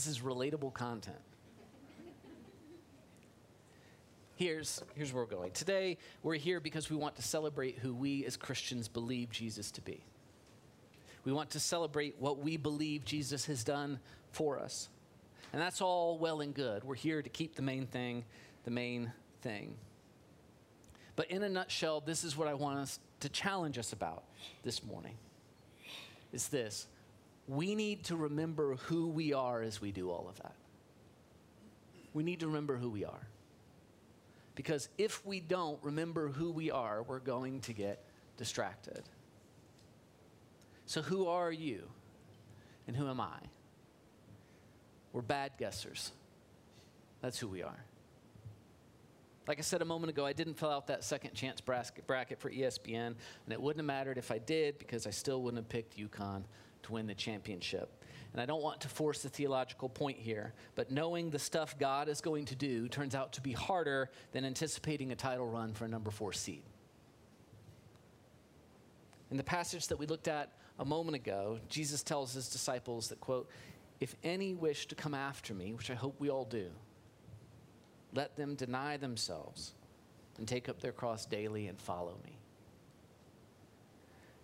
This 0.00 0.16
is 0.16 0.20
relatable 0.20 0.72
content. 0.72 1.18
Here's, 4.36 4.82
here's 4.94 5.12
where 5.12 5.24
we're 5.24 5.30
going. 5.30 5.50
Today, 5.50 5.98
we're 6.22 6.36
here 6.36 6.58
because 6.58 6.88
we 6.88 6.96
want 6.96 7.16
to 7.16 7.22
celebrate 7.22 7.76
who 7.76 7.92
we 7.92 8.24
as 8.24 8.38
Christians 8.38 8.88
believe 8.88 9.28
Jesus 9.28 9.70
to 9.72 9.82
be. 9.82 10.02
We 11.26 11.32
want 11.32 11.50
to 11.50 11.60
celebrate 11.60 12.14
what 12.18 12.38
we 12.38 12.56
believe 12.56 13.04
Jesus 13.04 13.44
has 13.44 13.62
done 13.62 14.00
for 14.32 14.58
us. 14.58 14.88
And 15.52 15.60
that's 15.60 15.82
all 15.82 16.16
well 16.16 16.40
and 16.40 16.54
good. 16.54 16.82
We're 16.82 16.94
here 16.94 17.20
to 17.20 17.28
keep 17.28 17.54
the 17.54 17.62
main 17.62 17.86
thing 17.86 18.24
the 18.64 18.70
main 18.70 19.12
thing. 19.42 19.74
But 21.14 21.30
in 21.30 21.42
a 21.42 21.48
nutshell, 21.50 22.00
this 22.00 22.24
is 22.24 22.38
what 22.38 22.48
I 22.48 22.54
want 22.54 22.78
us 22.78 23.00
to 23.20 23.28
challenge 23.28 23.76
us 23.76 23.92
about 23.92 24.24
this 24.62 24.82
morning. 24.82 25.16
Is 26.32 26.48
this 26.48 26.86
we 27.50 27.74
need 27.74 28.04
to 28.04 28.16
remember 28.16 28.76
who 28.76 29.08
we 29.08 29.32
are 29.32 29.60
as 29.60 29.80
we 29.80 29.90
do 29.90 30.08
all 30.08 30.26
of 30.28 30.36
that. 30.36 30.54
We 32.14 32.22
need 32.22 32.40
to 32.40 32.46
remember 32.46 32.76
who 32.76 32.88
we 32.88 33.04
are. 33.04 33.26
Because 34.54 34.88
if 34.98 35.24
we 35.26 35.40
don't 35.40 35.82
remember 35.82 36.28
who 36.28 36.52
we 36.52 36.70
are, 36.70 37.02
we're 37.02 37.18
going 37.18 37.60
to 37.62 37.72
get 37.72 38.04
distracted. 38.36 39.02
So, 40.86 41.02
who 41.02 41.26
are 41.26 41.50
you? 41.50 41.88
And 42.86 42.96
who 42.96 43.08
am 43.08 43.20
I? 43.20 43.38
We're 45.12 45.22
bad 45.22 45.52
guessers. 45.58 46.10
That's 47.20 47.38
who 47.38 47.48
we 47.48 47.62
are. 47.62 47.84
Like 49.48 49.58
I 49.58 49.62
said 49.62 49.82
a 49.82 49.84
moment 49.84 50.10
ago, 50.10 50.24
I 50.24 50.32
didn't 50.32 50.54
fill 50.54 50.70
out 50.70 50.86
that 50.86 51.02
second 51.02 51.34
chance 51.34 51.60
bracket 51.60 52.38
for 52.38 52.50
ESPN, 52.50 53.06
and 53.06 53.52
it 53.52 53.60
wouldn't 53.60 53.80
have 53.80 53.86
mattered 53.86 54.18
if 54.18 54.30
I 54.30 54.38
did 54.38 54.78
because 54.78 55.06
I 55.06 55.10
still 55.10 55.42
wouldn't 55.42 55.60
have 55.62 55.68
picked 55.68 55.98
UConn 55.98 56.44
to 56.84 56.92
win 56.92 57.06
the 57.06 57.14
championship. 57.14 57.90
And 58.32 58.40
I 58.40 58.46
don't 58.46 58.62
want 58.62 58.80
to 58.82 58.88
force 58.88 59.24
a 59.24 59.28
theological 59.28 59.88
point 59.88 60.18
here, 60.18 60.54
but 60.76 60.90
knowing 60.90 61.30
the 61.30 61.38
stuff 61.38 61.78
God 61.78 62.08
is 62.08 62.20
going 62.20 62.44
to 62.46 62.54
do 62.54 62.88
turns 62.88 63.14
out 63.14 63.32
to 63.32 63.40
be 63.40 63.52
harder 63.52 64.10
than 64.32 64.44
anticipating 64.44 65.10
a 65.10 65.16
title 65.16 65.48
run 65.48 65.72
for 65.74 65.84
a 65.84 65.88
number 65.88 66.10
four 66.10 66.32
seed. 66.32 66.62
In 69.30 69.36
the 69.36 69.44
passage 69.44 69.88
that 69.88 69.98
we 69.98 70.06
looked 70.06 70.28
at 70.28 70.52
a 70.78 70.84
moment 70.84 71.16
ago, 71.16 71.58
Jesus 71.68 72.02
tells 72.02 72.32
his 72.32 72.48
disciples 72.48 73.08
that, 73.08 73.20
quote, 73.20 73.48
if 74.00 74.14
any 74.24 74.54
wish 74.54 74.86
to 74.86 74.94
come 74.94 75.14
after 75.14 75.52
me, 75.52 75.72
which 75.74 75.90
I 75.90 75.94
hope 75.94 76.16
we 76.18 76.30
all 76.30 76.44
do, 76.44 76.70
let 78.14 78.36
them 78.36 78.54
deny 78.54 78.96
themselves 78.96 79.74
and 80.38 80.48
take 80.48 80.68
up 80.68 80.80
their 80.80 80.92
cross 80.92 81.26
daily 81.26 81.66
and 81.66 81.78
follow 81.78 82.16
me. 82.24 82.39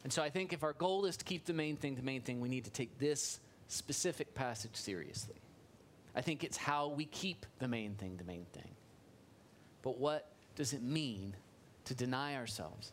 And 0.06 0.12
so 0.12 0.22
I 0.22 0.30
think 0.30 0.52
if 0.52 0.62
our 0.62 0.72
goal 0.74 1.04
is 1.04 1.16
to 1.16 1.24
keep 1.24 1.46
the 1.46 1.52
main 1.52 1.74
thing 1.76 1.96
the 1.96 2.02
main 2.02 2.20
thing, 2.20 2.40
we 2.40 2.48
need 2.48 2.62
to 2.66 2.70
take 2.70 2.96
this 3.00 3.40
specific 3.66 4.36
passage 4.36 4.76
seriously. 4.76 5.34
I 6.14 6.20
think 6.20 6.44
it's 6.44 6.56
how 6.56 6.86
we 6.86 7.06
keep 7.06 7.44
the 7.58 7.66
main 7.66 7.96
thing 7.96 8.16
the 8.16 8.22
main 8.22 8.46
thing. 8.52 8.70
But 9.82 9.98
what 9.98 10.30
does 10.54 10.74
it 10.74 10.84
mean 10.84 11.34
to 11.86 11.94
deny 11.96 12.36
ourselves? 12.36 12.92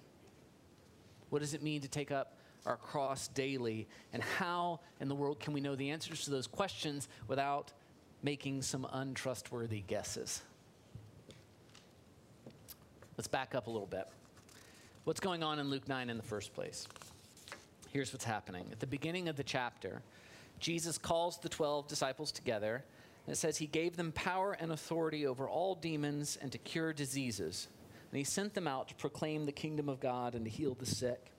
What 1.30 1.44
does 1.44 1.54
it 1.54 1.62
mean 1.62 1.82
to 1.82 1.88
take 1.88 2.12
up 2.12 2.36
our 2.66 2.78
cross 2.78 3.28
daily? 3.28 3.88
And 4.12 4.24
how 4.24 4.80
in 5.00 5.08
the 5.08 5.14
world 5.14 5.40
can 5.40 5.54
we 5.54 5.62
know 5.62 5.76
the 5.76 5.92
answers 5.92 6.24
to 6.26 6.32
those 6.32 6.48
questions 6.48 7.10
without 7.28 7.72
making 8.24 8.64
some 8.64 8.88
untrustworthy 8.92 9.82
guesses? 9.82 10.42
Let's 13.18 13.28
back 13.28 13.54
up 13.54 13.68
a 13.68 13.70
little 13.70 13.86
bit. 13.86 14.08
What's 15.04 15.20
going 15.20 15.44
on 15.44 15.60
in 15.60 15.70
Luke 15.70 15.90
9 15.90 16.10
in 16.10 16.16
the 16.16 16.24
first 16.24 16.54
place? 16.54 16.88
Here's 17.94 18.12
what's 18.12 18.26
happening. 18.26 18.66
At 18.72 18.80
the 18.80 18.88
beginning 18.88 19.28
of 19.28 19.36
the 19.36 19.44
chapter, 19.44 20.02
Jesus 20.60 20.98
calls 20.98 21.38
the 21.38 21.48
12 21.48 21.88
disciples 21.88 22.32
together, 22.32 22.84
and 23.28 23.34
it 23.34 23.38
says 23.38 23.56
he 23.56 23.68
gave 23.68 23.98
them 23.98 24.12
power 24.12 24.54
and 24.54 24.72
authority 24.72 25.28
over 25.28 25.48
all 25.48 25.76
demons 25.76 26.36
and 26.42 26.52
to 26.52 26.58
cure 26.58 26.92
diseases. 26.92 27.68
And 28.12 28.18
he 28.18 28.24
sent 28.24 28.56
them 28.56 28.68
out 28.68 28.88
to 28.88 28.96
proclaim 28.96 29.46
the 29.46 29.52
kingdom 29.52 29.90
of 29.90 30.00
God 30.00 30.34
and 30.34 30.44
to 30.44 30.50
heal 30.50 30.74
the 30.74 30.88
sick. 30.88 31.32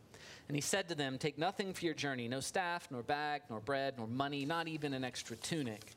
And 0.46 0.56
he 0.56 0.60
said 0.60 0.88
to 0.90 0.94
them, 0.94 1.18
Take 1.18 1.38
nothing 1.38 1.74
for 1.74 1.86
your 1.86 1.94
journey 1.94 2.28
no 2.28 2.38
staff, 2.38 2.86
nor 2.88 3.02
bag, 3.02 3.42
nor 3.50 3.58
bread, 3.58 3.94
nor 3.98 4.06
money, 4.06 4.46
not 4.46 4.68
even 4.68 4.94
an 4.94 5.02
extra 5.02 5.34
tunic. 5.34 5.90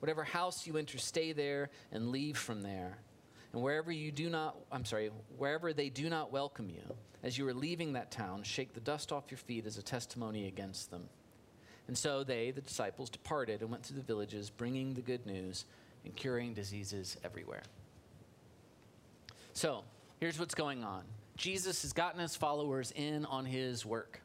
Whatever 0.00 0.24
house 0.24 0.66
you 0.66 0.76
enter, 0.76 0.98
stay 0.98 1.30
there 1.30 1.70
and 1.92 2.10
leave 2.10 2.36
from 2.36 2.62
there. 2.62 2.98
And 3.54 3.62
wherever 3.62 3.92
you 3.92 4.10
do 4.10 4.28
not, 4.28 4.56
I'm 4.72 4.84
sorry, 4.84 5.12
wherever 5.38 5.72
they 5.72 5.88
do 5.88 6.10
not 6.10 6.32
welcome 6.32 6.68
you, 6.68 6.82
as 7.22 7.38
you 7.38 7.46
are 7.46 7.54
leaving 7.54 7.92
that 7.92 8.10
town, 8.10 8.42
shake 8.42 8.74
the 8.74 8.80
dust 8.80 9.12
off 9.12 9.30
your 9.30 9.38
feet 9.38 9.64
as 9.64 9.78
a 9.78 9.82
testimony 9.82 10.48
against 10.48 10.90
them. 10.90 11.04
And 11.86 11.96
so 11.96 12.24
they, 12.24 12.50
the 12.50 12.62
disciples, 12.62 13.08
departed 13.08 13.60
and 13.60 13.70
went 13.70 13.86
through 13.86 13.98
the 13.98 14.02
villages, 14.02 14.50
bringing 14.50 14.92
the 14.92 15.02
good 15.02 15.24
news 15.24 15.66
and 16.04 16.16
curing 16.16 16.52
diseases 16.52 17.16
everywhere. 17.22 17.62
So 19.52 19.84
here's 20.18 20.40
what's 20.40 20.56
going 20.56 20.82
on 20.82 21.04
Jesus 21.36 21.82
has 21.82 21.92
gotten 21.92 22.18
his 22.18 22.34
followers 22.34 22.92
in 22.96 23.24
on 23.24 23.44
his 23.44 23.86
work. 23.86 24.20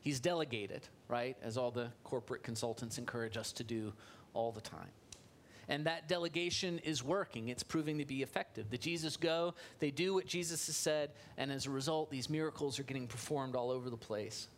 He's 0.00 0.20
delegated, 0.20 0.86
right? 1.08 1.34
As 1.42 1.56
all 1.56 1.70
the 1.70 1.88
corporate 2.04 2.42
consultants 2.42 2.98
encourage 2.98 3.38
us 3.38 3.52
to 3.52 3.64
do 3.64 3.94
all 4.34 4.52
the 4.52 4.60
time. 4.60 4.90
And 5.68 5.86
that 5.86 6.08
delegation 6.08 6.78
is 6.80 7.02
working. 7.02 7.48
It's 7.48 7.62
proving 7.62 7.98
to 7.98 8.04
be 8.04 8.22
effective. 8.22 8.70
The 8.70 8.78
Jesus 8.78 9.16
go, 9.16 9.54
they 9.80 9.90
do 9.90 10.14
what 10.14 10.26
Jesus 10.26 10.66
has 10.66 10.76
said, 10.76 11.10
and 11.36 11.50
as 11.50 11.66
a 11.66 11.70
result, 11.70 12.10
these 12.10 12.30
miracles 12.30 12.78
are 12.78 12.84
getting 12.84 13.08
performed 13.08 13.56
all 13.56 13.70
over 13.70 13.90
the 13.90 13.96
place. 13.96 14.48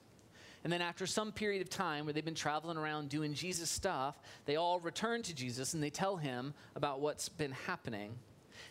And 0.65 0.73
then, 0.73 0.83
after 0.83 1.07
some 1.07 1.33
period 1.33 1.62
of 1.62 1.71
time 1.71 2.05
where 2.05 2.12
they've 2.12 2.25
been 2.25 2.35
traveling 2.35 2.77
around 2.77 3.09
doing 3.09 3.33
Jesus 3.33 3.71
stuff, 3.71 4.19
they 4.45 4.57
all 4.57 4.81
return 4.81 5.23
to 5.23 5.35
Jesus 5.35 5.73
and 5.73 5.83
they 5.83 5.91
tell 5.91 6.17
him 6.17 6.53
about 6.75 7.00
what's 7.00 7.29
been 7.29 7.53
happening. 7.53 8.12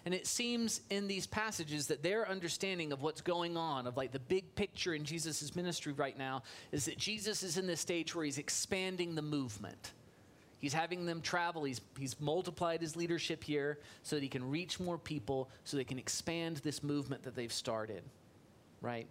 And 0.06 0.14
it 0.14 0.28
seems 0.28 0.82
in 0.90 1.08
these 1.08 1.28
passages 1.28 1.88
that 1.88 2.04
their 2.04 2.30
understanding 2.30 2.92
of 2.92 3.02
what's 3.02 3.22
going 3.22 3.58
on, 3.58 3.88
of 3.88 3.98
like 3.98 4.12
the 4.12 4.20
big 4.20 4.54
picture 4.56 4.94
in 4.94 5.06
Jesus' 5.06 5.56
ministry 5.56 5.94
right 5.94 6.18
now, 6.18 6.44
is 6.72 6.86
that 6.86 6.98
Jesus 6.98 7.42
is 7.42 7.58
in 7.58 7.68
this 7.68 7.82
stage 7.82 8.14
where 8.14 8.26
he's 8.26 8.38
expanding 8.38 9.16
the 9.16 9.22
movement. 9.22 9.94
He's 10.60 10.74
having 10.74 11.06
them 11.06 11.22
travel. 11.22 11.64
He's, 11.64 11.82
he's 12.00 12.20
multiplied 12.20 12.82
his 12.82 12.96
leadership 12.96 13.44
here 13.44 13.80
so 14.02 14.16
that 14.16 14.24
he 14.24 14.30
can 14.30 14.50
reach 14.50 14.80
more 14.80 14.98
people, 14.98 15.50
so 15.64 15.78
they 15.78 15.84
can 15.84 16.00
expand 16.00 16.58
this 16.58 16.82
movement 16.82 17.24
that 17.24 17.36
they've 17.36 17.54
started, 17.54 18.04
right? 18.82 19.08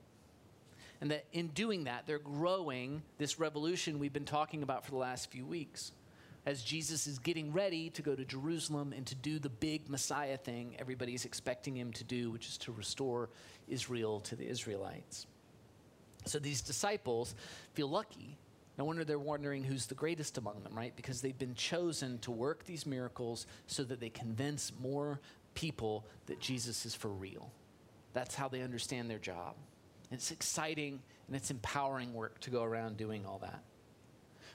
And 1.01 1.11
that 1.11 1.27
in 1.33 1.49
doing 1.49 1.85
that, 1.85 2.07
they're 2.07 2.19
growing 2.19 3.03
this 3.19 3.39
revolution 3.39 3.99
we've 3.99 4.13
been 4.13 4.25
talking 4.25 4.63
about 4.63 4.85
for 4.85 4.91
the 4.91 4.97
last 4.97 5.31
few 5.31 5.47
weeks. 5.47 5.93
As 6.47 6.63
Jesus 6.63 7.07
is 7.07 7.19
getting 7.19 7.53
ready 7.53 7.91
to 7.91 8.03
go 8.03 8.15
to 8.15 8.25
Jerusalem 8.25 8.93
and 8.97 9.05
to 9.07 9.15
do 9.17 9.39
the 9.39 9.49
big 9.49 9.89
Messiah 9.89 10.37
thing 10.37 10.77
everybody's 10.79 11.25
expecting 11.25 11.77
him 11.77 11.93
to 11.95 12.05
do, 12.05 12.31
which 12.31 12.47
is 12.47 12.59
to 12.59 12.73
restore 12.73 13.31
Israel 13.69 14.21
to 14.21 14.37
the 14.37 14.49
Israelites. 14.49 15.27
So 16.25 16.39
these 16.39 16.61
disciples 16.61 17.35
feel 17.75 17.89
lucky 17.89 18.39
no 18.79 18.85
wonder 18.85 19.05
they're 19.05 19.19
wondering 19.19 19.65
who's 19.65 19.87
the 19.87 19.95
greatest 19.95 20.37
among 20.39 20.63
them, 20.63 20.77
right? 20.77 20.95
Because 20.97 21.21
they've 21.21 21.39
been 21.39 21.55
chosen 21.55 22.19
to 22.21 22.31
work 22.31 22.65
these 22.65 22.87
miracles 22.87 23.47
so 23.67 23.85
that 23.85 24.01
they 24.01 24.11
convince 24.11 24.73
more 24.81 25.21
people 25.55 26.05
that 26.27 26.41
Jesus 26.41 26.85
is 26.85 26.95
for 26.95 27.09
real. 27.09 27.51
That's 28.13 28.35
how 28.35 28.49
they 28.49 28.63
understand 28.63 29.11
their 29.11 29.19
job. 29.19 29.55
And 30.11 30.19
it's 30.19 30.31
exciting 30.31 31.01
and 31.27 31.37
it's 31.37 31.51
empowering 31.51 32.13
work 32.13 32.39
to 32.41 32.51
go 32.51 32.63
around 32.63 32.97
doing 32.97 33.25
all 33.27 33.39
that. 33.39 33.63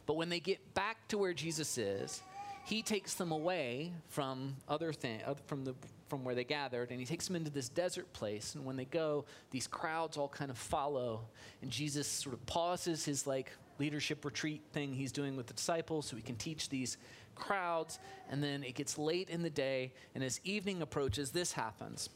But 0.06 0.16
when 0.16 0.30
they 0.30 0.40
get 0.40 0.74
back 0.74 1.08
to 1.10 1.18
where 1.18 1.34
Jesus 1.34 1.78
is, 1.78 2.22
he 2.66 2.82
takes 2.82 3.16
them 3.16 3.32
away 3.32 3.92
from 4.10 4.56
other 4.68 4.94
thing, 4.94 5.20
from 5.48 5.66
the 5.66 5.74
from 6.10 6.26
where 6.26 6.36
they 6.36 6.44
gathered, 6.44 6.92
and 6.92 7.00
he 7.00 7.06
takes 7.06 7.26
them 7.28 7.38
into 7.38 7.50
this 7.50 7.70
desert 7.70 8.12
place. 8.12 8.54
And 8.56 8.66
when 8.66 8.76
they 8.76 8.84
go, 8.84 9.24
these 9.50 9.66
crowds 9.66 10.18
all 10.18 10.28
kind 10.28 10.52
of 10.52 10.58
follow, 10.58 11.22
and 11.62 11.72
Jesus 11.72 12.06
sort 12.06 12.34
of 12.36 12.46
pauses 12.46 13.06
his 13.06 13.26
like 13.26 13.50
leadership 13.82 14.24
retreat 14.24 14.62
thing 14.74 14.94
he's 14.94 15.12
doing 15.12 15.36
with 15.36 15.48
the 15.48 15.54
disciples 15.54 16.06
so 16.06 16.16
he 16.16 16.22
can 16.22 16.36
teach 16.36 16.70
these 16.70 16.98
crowds. 17.34 17.98
And 18.30 18.42
then 18.42 18.64
it 18.64 18.76
gets 18.76 19.00
late 19.00 19.30
in 19.30 19.42
the 19.42 19.50
day, 19.50 19.92
and 20.14 20.24
as 20.24 20.40
evening 20.44 20.84
approaches, 20.84 21.32
this 21.32 21.52
happens. 21.52 22.10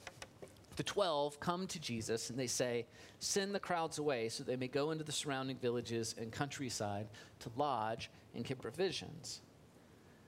The 0.75 0.83
12 0.83 1.39
come 1.39 1.65
to 1.67 1.79
Jesus 1.79 2.29
and 2.29 2.37
they 2.37 2.47
say, 2.47 2.85
Send 3.19 3.55
the 3.55 3.59
crowds 3.59 3.97
away 3.97 4.29
so 4.29 4.43
they 4.43 4.57
may 4.57 4.67
go 4.67 4.91
into 4.91 5.03
the 5.03 5.11
surrounding 5.11 5.57
villages 5.57 6.13
and 6.19 6.31
countryside 6.31 7.07
to 7.39 7.49
lodge 7.55 8.11
and 8.35 8.43
get 8.43 8.61
provisions. 8.61 9.41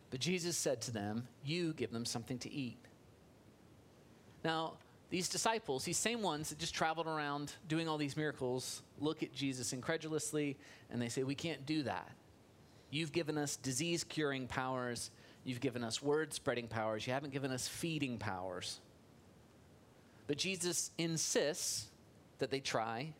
But 0.10 0.22
Jesus 0.22 0.58
said 0.58 0.82
to 0.82 0.91
them, 0.91 1.27
You 1.44 1.74
give 1.74 1.91
them 1.91 2.06
something 2.06 2.39
to 2.39 2.51
eat. 2.51 2.77
Now, 4.44 4.74
these 5.09 5.29
disciples, 5.29 5.85
these 5.85 5.97
same 5.97 6.21
ones 6.21 6.49
that 6.49 6.59
just 6.59 6.73
traveled 6.73 7.07
around 7.07 7.53
doing 7.67 7.87
all 7.87 7.97
these 7.97 8.17
miracles, 8.17 8.81
look 8.99 9.23
at 9.23 9.33
Jesus 9.33 9.71
incredulously 9.71 10.57
and 10.89 11.01
they 11.01 11.09
say, 11.09 11.23
We 11.23 11.35
can't 11.35 11.65
do 11.65 11.83
that. 11.83 12.11
You've 12.89 13.11
given 13.11 13.37
us 13.37 13.55
disease 13.55 14.03
curing 14.03 14.47
powers, 14.47 15.11
you've 15.43 15.61
given 15.61 15.83
us 15.83 16.01
word 16.01 16.33
spreading 16.33 16.67
powers, 16.67 17.07
you 17.07 17.13
haven't 17.13 17.33
given 17.33 17.51
us 17.51 17.67
feeding 17.67 18.17
powers. 18.17 18.79
But 20.27 20.37
Jesus 20.37 20.91
insists 20.97 21.87
that 22.39 22.51
they 22.51 22.59
try, 22.59 23.13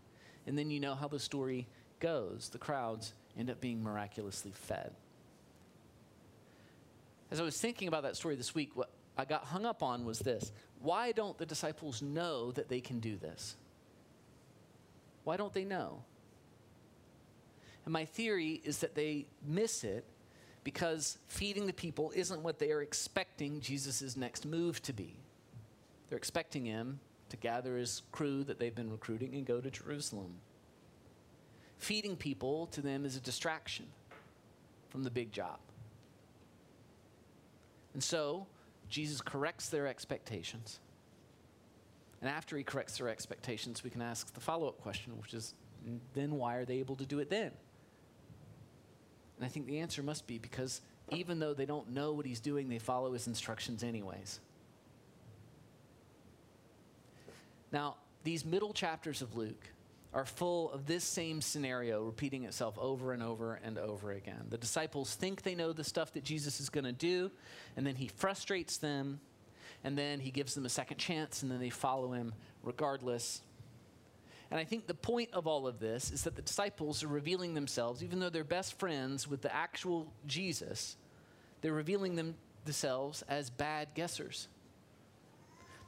and 0.46 0.58
then 0.58 0.70
you 0.70 0.80
know 0.80 0.94
how 0.94 1.08
the 1.08 1.20
story 1.20 1.68
goes. 2.00 2.50
The 2.50 2.58
crowds 2.58 3.14
end 3.38 3.50
up 3.50 3.62
being 3.62 3.82
miraculously 3.82 4.52
fed. 4.52 4.92
As 7.32 7.40
I 7.40 7.44
was 7.44 7.60
thinking 7.60 7.88
about 7.88 8.04
that 8.04 8.16
story 8.16 8.36
this 8.36 8.54
week, 8.54 8.72
what 8.74 8.90
I 9.18 9.26
got 9.26 9.46
hung 9.46 9.66
up 9.66 9.82
on 9.84 10.06
was 10.06 10.20
this 10.20 10.52
why 10.80 11.12
don't 11.12 11.38
the 11.38 11.46
disciples 11.46 12.02
know 12.02 12.52
that 12.52 12.70
they 12.70 12.80
can 12.80 13.00
do 13.00 13.18
this? 13.18 13.56
Why 15.24 15.36
don't 15.38 15.54
they 15.54 15.66
know? 15.66 16.04
And 17.84 17.94
my 17.94 18.06
theory 18.06 18.62
is 18.64 18.80
that 18.80 18.96
they 18.96 19.28
miss 19.46 19.84
it 19.84 20.06
because 20.64 21.18
feeding 21.28 21.66
the 21.66 21.74
people 21.74 22.12
isn't 22.16 22.44
what 22.44 22.60
they 22.60 22.72
are 22.72 22.82
expecting 22.82 23.62
Jesus' 23.62 24.18
next 24.18 24.46
move 24.46 24.82
to 24.84 24.94
be. 24.94 25.16
They're 26.10 26.18
expecting 26.18 26.66
him 26.66 27.00
to 27.30 27.38
gather 27.38 27.78
his 27.78 28.04
crew 28.12 28.44
that 28.44 28.60
they've 28.60 28.76
been 28.76 28.92
recruiting 28.92 29.34
and 29.36 29.46
go 29.46 29.60
to 29.62 29.72
Jerusalem. 29.72 30.34
Feeding 31.78 32.16
people 32.16 32.68
to 32.68 32.82
them 32.82 33.06
is 33.06 33.16
a 33.16 33.22
distraction 33.22 33.86
from 34.90 35.04
the 35.04 35.12
big 35.12 35.32
job. 35.32 35.60
And 37.94 38.04
so, 38.04 38.48
Jesus 38.90 39.22
corrects 39.22 39.70
their 39.70 39.88
expectations. 39.88 40.80
And 42.22 42.30
after 42.30 42.58
he 42.58 42.64
corrects 42.64 42.98
their 42.98 43.10
expectations, 43.10 43.84
we 43.84 43.90
can 43.90 44.02
ask 44.02 44.34
the 44.34 44.40
follow 44.40 44.68
up 44.68 44.82
question, 44.82 45.18
which 45.20 45.34
is 45.34 45.54
then 46.14 46.32
why 46.32 46.56
are 46.56 46.66
they 46.66 46.80
able 46.80 46.96
to 46.96 47.06
do 47.06 47.20
it 47.20 47.30
then? 47.30 47.52
And 49.38 49.46
I 49.46 49.50
think 49.50 49.68
the 49.68 49.80
answer 49.80 50.02
must 50.02 50.26
be 50.26 50.40
because 50.40 50.82
even 51.12 51.40
though 51.40 51.54
they 51.54 51.66
don't 51.66 51.92
know 51.92 52.14
what 52.14 52.26
he's 52.26 52.40
doing, 52.40 52.70
they 52.70 52.80
follow 52.80 53.14
his 53.14 53.28
instructions 53.28 53.84
anyways. 53.84 54.40
Now, 57.72 57.98
these 58.24 58.44
middle 58.44 58.74
chapters 58.74 59.22
of 59.22 59.36
Luke, 59.36 59.70
are 60.14 60.26
full 60.26 60.72
of 60.72 60.86
this 60.86 61.04
same 61.04 61.42
scenario 61.42 62.04
repeating 62.04 62.46
itself 62.46 62.78
over 62.80 63.14
and 63.14 63.22
over 63.22 63.60
and 63.64 63.78
over 63.78 64.12
again. 64.12 64.46
The 64.50 64.58
disciples 64.58 65.14
think 65.16 65.42
they 65.42 65.56
know 65.56 65.74
the 65.74 65.84
stuff 65.84 66.14
that 66.14 66.24
Jesus 66.24 66.60
is 66.60 66.70
going 66.70 66.86
to 66.86 66.92
do, 66.92 67.32
and 67.76 67.86
then 67.86 67.96
he 67.96 68.08
frustrates 68.08 68.78
them, 68.78 69.20
and 69.84 69.98
then 69.98 70.20
he 70.20 70.32
gives 70.32 70.56
them 70.56 70.66
a 70.66 70.70
second 70.70 70.98
chance, 70.98 71.44
and 71.44 71.52
then 71.52 71.60
they 71.60 71.70
follow 71.70 72.12
him 72.14 72.34
regardless. 72.64 73.42
And 74.50 74.60
I 74.60 74.64
think 74.64 74.88
the 74.88 74.94
point 74.94 75.30
of 75.34 75.46
all 75.46 75.68
of 75.68 75.80
this 75.80 76.10
is 76.12 76.24
that 76.24 76.36
the 76.36 76.42
disciples 76.42 77.04
are 77.04 77.10
revealing 77.10 77.54
themselves, 77.54 78.02
even 78.04 78.20
though 78.20 78.30
they're 78.30 78.46
best 78.46 78.80
friends 78.80 79.28
with 79.28 79.42
the 79.42 79.54
actual 79.54 80.12
Jesus, 80.26 80.96
they're 81.62 81.74
revealing 81.74 82.16
them, 82.16 82.36
themselves 82.64 83.24
as 83.28 83.50
bad 83.50 83.90
guessers. 83.94 84.48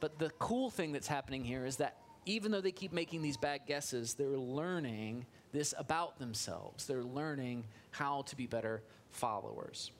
But 0.01 0.19
the 0.19 0.29
cool 0.39 0.69
thing 0.69 0.91
that's 0.91 1.07
happening 1.07 1.43
here 1.43 1.65
is 1.65 1.77
that 1.77 1.97
even 2.25 2.51
though 2.51 2.61
they 2.61 2.71
keep 2.71 2.91
making 2.91 3.21
these 3.21 3.37
bad 3.37 3.61
guesses, 3.65 4.13
they're 4.13 4.37
learning 4.37 5.25
this 5.51 5.73
about 5.77 6.19
themselves. 6.19 6.85
They're 6.85 7.03
learning 7.03 7.65
how 7.91 8.23
to 8.23 8.35
be 8.35 8.47
better 8.47 8.83
followers. 9.11 9.91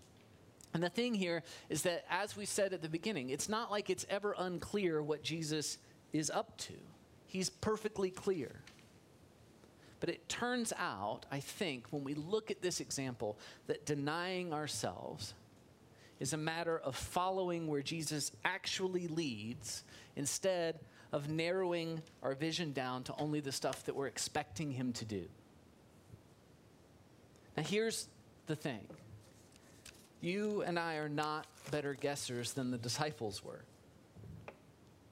And 0.73 0.83
the 0.83 0.89
thing 0.89 1.15
here 1.15 1.41
is 1.69 1.81
that, 1.83 2.05
as 2.09 2.37
we 2.37 2.45
said 2.45 2.73
at 2.73 2.81
the 2.81 2.89
beginning, 2.89 3.31
it's 3.31 3.49
not 3.49 3.71
like 3.71 3.89
it's 3.89 4.05
ever 4.09 4.35
unclear 4.37 5.01
what 5.01 5.23
Jesus 5.23 5.79
is 6.13 6.29
up 6.29 6.57
to. 6.57 6.73
He's 7.25 7.49
perfectly 7.49 8.11
clear. 8.11 8.61
But 9.99 10.09
it 10.09 10.29
turns 10.29 10.71
out, 10.77 11.25
I 11.31 11.39
think, 11.39 11.87
when 11.89 12.03
we 12.03 12.13
look 12.13 12.51
at 12.51 12.61
this 12.61 12.79
example, 12.79 13.37
that 13.67 13.85
denying 13.85 14.53
ourselves 14.53 15.33
is 16.19 16.33
a 16.33 16.37
matter 16.37 16.77
of 16.77 16.95
following 16.95 17.67
where 17.67 17.81
Jesus 17.81 18.31
actually 18.45 19.07
leads 19.07 19.83
instead 20.15 20.79
of 21.11 21.29
narrowing 21.29 22.01
our 22.21 22.35
vision 22.35 22.71
down 22.71 23.03
to 23.03 23.15
only 23.17 23.39
the 23.39 23.51
stuff 23.51 23.83
that 23.85 23.95
we're 23.95 24.07
expecting 24.07 24.71
him 24.71 24.93
to 24.93 25.05
do. 25.05 25.25
Now, 27.57 27.63
here's 27.63 28.07
the 28.47 28.55
thing 28.55 28.87
you 30.21 30.63
and 30.63 30.77
I 30.77 30.95
are 30.95 31.09
not 31.09 31.47
better 31.71 31.95
guessers 31.95 32.53
than 32.53 32.71
the 32.71 32.77
disciples 32.77 33.43
were. 33.43 33.63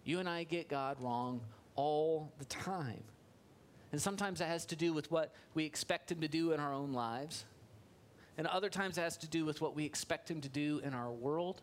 You 0.04 0.20
and 0.20 0.30
I 0.30 0.44
get 0.44 0.70
God 0.70 0.98
wrong 1.02 1.42
all 1.76 2.32
the 2.40 2.46
time. 2.46 3.04
And 3.92 4.02
sometimes 4.02 4.40
that 4.40 4.48
has 4.48 4.66
to 4.68 4.76
do 4.76 4.94
with 4.94 5.10
what 5.12 5.34
we 5.54 5.66
expect 5.66 6.12
Him 6.12 6.22
to 6.22 6.28
do 6.28 6.52
in 6.52 6.60
our 6.60 6.74
own 6.74 6.94
lives. 6.94 7.46
And 8.38 8.46
other 8.48 8.70
times 8.70 8.98
it 8.98 9.02
has 9.02 9.18
to 9.18 9.28
do 9.28 9.46
with 9.46 9.62
what 9.62 9.76
we 9.76 9.86
expect 9.86 10.30
Him 10.30 10.42
to 10.42 10.50
do 10.50 10.80
in 10.84 10.94
our 10.94 11.10
world, 11.10 11.62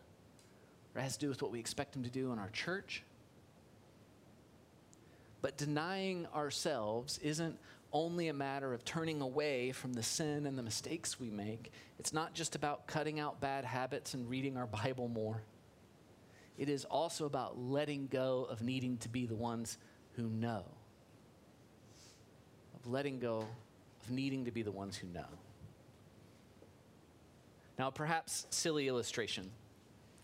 or 0.93 1.01
it 1.01 1.03
has 1.03 1.17
to 1.17 1.25
do 1.25 1.29
with 1.29 1.41
what 1.41 1.51
we 1.51 1.59
expect 1.59 1.95
Him 1.95 2.03
to 2.03 2.09
do 2.09 2.31
in 2.31 2.39
our 2.39 2.49
church. 2.49 3.03
But 5.45 5.57
denying 5.57 6.25
ourselves 6.33 7.19
isn't 7.19 7.59
only 7.93 8.29
a 8.29 8.33
matter 8.33 8.73
of 8.73 8.83
turning 8.83 9.21
away 9.21 9.73
from 9.73 9.93
the 9.93 10.01
sin 10.01 10.47
and 10.47 10.57
the 10.57 10.63
mistakes 10.63 11.19
we 11.19 11.29
make. 11.29 11.71
It's 11.99 12.11
not 12.11 12.33
just 12.33 12.55
about 12.55 12.87
cutting 12.87 13.19
out 13.19 13.39
bad 13.39 13.63
habits 13.63 14.15
and 14.15 14.27
reading 14.27 14.57
our 14.57 14.65
Bible 14.65 15.07
more. 15.07 15.43
It 16.57 16.67
is 16.67 16.83
also 16.83 17.27
about 17.27 17.59
letting 17.59 18.07
go 18.07 18.47
of 18.49 18.63
needing 18.63 18.97
to 18.97 19.07
be 19.07 19.27
the 19.27 19.35
ones 19.35 19.77
who 20.13 20.23
know. 20.23 20.63
Of 22.73 22.87
letting 22.87 23.19
go 23.19 23.45
of 24.01 24.09
needing 24.09 24.45
to 24.45 24.51
be 24.51 24.63
the 24.63 24.71
ones 24.71 24.97
who 24.97 25.07
know. 25.09 25.29
Now, 27.77 27.91
perhaps 27.91 28.47
silly 28.49 28.87
illustration, 28.87 29.51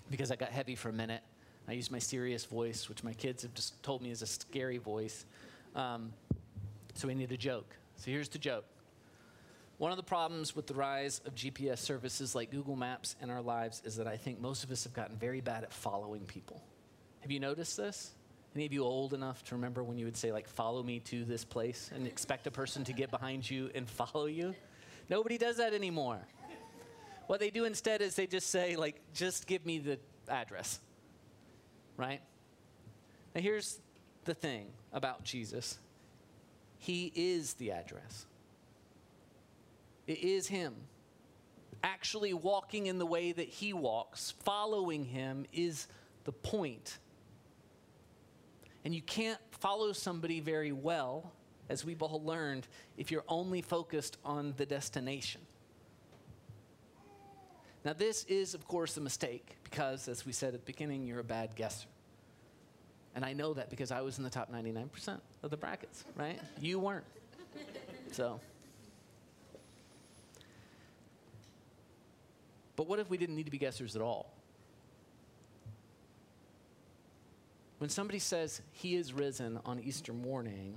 because 0.10 0.32
I 0.32 0.36
got 0.36 0.50
heavy 0.50 0.74
for 0.74 0.90
a 0.90 0.94
minute. 0.94 1.22
I 1.68 1.74
use 1.74 1.92
my 1.92 2.00
serious 2.00 2.46
voice, 2.46 2.90
which 2.90 3.04
my 3.04 3.14
kids 3.14 3.44
have 3.44 3.54
just 3.54 3.82
told 3.84 4.02
me 4.02 4.12
is 4.12 4.22
a 4.22 4.28
scary 4.28 4.78
voice. 4.78 5.26
Um, 5.76 6.14
so 6.96 7.08
we 7.08 7.16
need 7.16 7.32
a 7.32 7.38
joke. 7.38 7.76
So 7.96 8.12
here's 8.12 8.30
the 8.30 8.40
joke. 8.40 8.66
One 9.78 9.92
of 9.92 9.98
the 9.98 10.04
problems 10.04 10.56
with 10.56 10.68
the 10.68 10.74
rise 10.74 11.22
of 11.26 11.34
GPS 11.34 11.80
services 11.80 12.36
like 12.36 12.52
Google 12.52 12.76
Maps 12.76 13.16
in 13.22 13.30
our 13.30 13.42
lives 13.42 13.82
is 13.86 13.96
that 13.96 14.08
I 14.08 14.18
think 14.18 14.40
most 14.40 14.64
of 14.64 14.72
us 14.72 14.84
have 14.84 14.94
gotten 14.94 15.18
very 15.18 15.42
bad 15.42 15.64
at 15.64 15.74
following 15.74 16.22
people. 16.26 16.62
Have 17.22 17.32
you 17.32 17.40
noticed 17.40 17.78
this? 17.78 18.12
Any 18.56 18.66
of 18.66 18.74
you 18.74 18.84
old 18.84 19.14
enough 19.14 19.44
to 19.46 19.56
remember 19.56 19.82
when 19.82 19.98
you 19.98 20.06
would 20.06 20.18
say, 20.18 20.32
like, 20.32 20.48
follow 20.48 20.84
me 20.84 21.00
to 21.00 21.24
this 21.24 21.46
place 21.46 21.90
and 21.96 22.06
expect 22.06 22.46
a 22.48 22.52
person 22.52 22.84
to 22.84 22.94
get 22.94 23.10
behind 23.10 23.50
you 23.50 23.72
and 23.74 23.90
follow 23.90 24.26
you? 24.26 24.54
Nobody 25.10 25.38
does 25.38 25.58
that 25.58 25.74
anymore. 25.74 26.20
What 27.28 27.40
they 27.40 27.50
do 27.50 27.64
instead 27.64 28.02
is 28.02 28.16
they 28.16 28.28
just 28.28 28.50
say, 28.50 28.76
like, 28.76 29.00
just 29.14 29.48
give 29.48 29.66
me 29.66 29.80
the 29.80 29.98
address 30.28 30.80
right? 32.02 32.22
Now, 33.36 33.42
here's 33.42 33.80
the 34.26 34.34
thing 34.34 34.68
about 34.92 35.24
Jesus 35.24 35.78
He 36.80 37.12
is 37.16 37.54
the 37.54 37.72
address, 37.72 38.26
it 40.08 40.20
is 40.20 40.48
Him. 40.48 40.76
Actually, 41.84 42.32
walking 42.32 42.86
in 42.86 43.00
the 43.00 43.08
way 43.08 43.32
that 43.32 43.48
He 43.48 43.74
walks, 43.74 44.36
following 44.44 45.04
Him, 45.04 45.48
is 45.52 45.88
the 46.26 46.32
point. 46.32 47.00
And 48.86 48.94
you 48.94 49.02
can't 49.02 49.40
follow 49.52 49.92
somebody 49.92 50.40
very 50.42 50.72
well, 50.72 51.32
as 51.70 51.84
we've 51.84 52.04
all 52.04 52.22
learned, 52.24 52.68
if 52.98 53.10
you're 53.10 53.24
only 53.28 53.64
focused 53.64 54.18
on 54.24 54.54
the 54.58 54.66
destination. 54.66 55.42
Now, 57.84 57.94
this 57.94 58.26
is, 58.26 58.54
of 58.54 58.68
course, 58.68 58.98
a 58.98 59.02
mistake 59.02 59.58
because, 59.64 60.08
as 60.08 60.24
we 60.26 60.34
said 60.34 60.54
at 60.54 60.66
the 60.66 60.72
beginning, 60.72 61.08
you're 61.08 61.20
a 61.20 61.24
bad 61.24 61.56
guesser. 61.56 61.88
And 63.16 63.26
I 63.26 63.34
know 63.34 63.54
that 63.54 63.70
because 63.70 63.92
I 63.92 64.02
was 64.02 64.18
in 64.18 64.24
the 64.24 64.30
top 64.30 64.52
99% 64.52 65.20
of 65.44 65.50
the 65.50 65.58
brackets, 65.58 66.06
right? 66.16 66.40
You 66.60 66.80
weren't. 66.80 67.06
So. 68.12 68.40
But 72.76 72.88
what 72.88 73.00
if 73.00 73.10
we 73.10 73.18
didn't 73.18 73.36
need 73.36 73.46
to 73.46 73.52
be 73.52 73.58
guessers 73.58 73.96
at 73.96 74.02
all? 74.02 74.34
When 77.80 77.90
somebody 77.90 78.20
says, 78.20 78.62
He 78.72 78.96
is 78.96 79.12
risen 79.12 79.60
on 79.66 79.80
Easter 79.80 80.14
morning, 80.14 80.76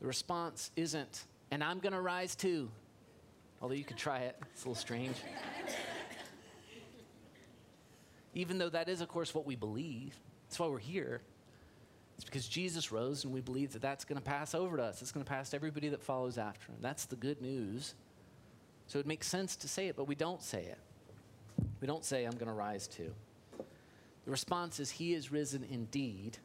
the 0.00 0.06
response 0.06 0.70
isn't, 0.76 1.24
and 1.50 1.64
I'm 1.64 1.78
going 1.78 1.92
to 1.94 2.00
rise 2.00 2.34
too. 2.34 2.70
Although 3.60 3.74
you 3.74 3.84
could 3.84 3.96
try 3.96 4.20
it, 4.20 4.36
it's 4.52 4.64
a 4.64 4.68
little 4.68 4.80
strange. 4.80 5.16
Even 8.34 8.58
though 8.58 8.68
that 8.68 8.88
is, 8.88 9.00
of 9.00 9.08
course, 9.08 9.34
what 9.34 9.46
we 9.46 9.56
believe. 9.56 10.18
That's 10.48 10.58
why 10.58 10.66
we're 10.66 10.78
here. 10.78 11.22
It's 12.16 12.24
because 12.24 12.46
Jesus 12.46 12.92
rose 12.92 13.24
and 13.24 13.32
we 13.32 13.40
believe 13.40 13.72
that 13.72 13.82
that's 13.82 14.04
going 14.04 14.18
to 14.18 14.24
pass 14.24 14.54
over 14.54 14.76
to 14.76 14.82
us. 14.82 15.02
It's 15.02 15.12
going 15.12 15.24
to 15.24 15.30
pass 15.30 15.50
to 15.50 15.56
everybody 15.56 15.88
that 15.88 16.02
follows 16.02 16.38
after 16.38 16.70
him. 16.70 16.78
That's 16.80 17.06
the 17.06 17.16
good 17.16 17.40
news. 17.40 17.94
So 18.86 18.98
it 18.98 19.06
makes 19.06 19.26
sense 19.26 19.56
to 19.56 19.68
say 19.68 19.88
it, 19.88 19.96
but 19.96 20.06
we 20.06 20.14
don't 20.14 20.42
say 20.42 20.62
it. 20.64 20.78
We 21.80 21.86
don't 21.86 22.04
say, 22.04 22.24
I'm 22.24 22.32
going 22.32 22.46
to 22.46 22.52
rise 22.52 22.86
too. 22.86 23.12
The 24.24 24.30
response 24.30 24.78
is, 24.78 24.90
He 24.90 25.14
is 25.14 25.32
risen 25.32 25.64
indeed, 25.70 26.38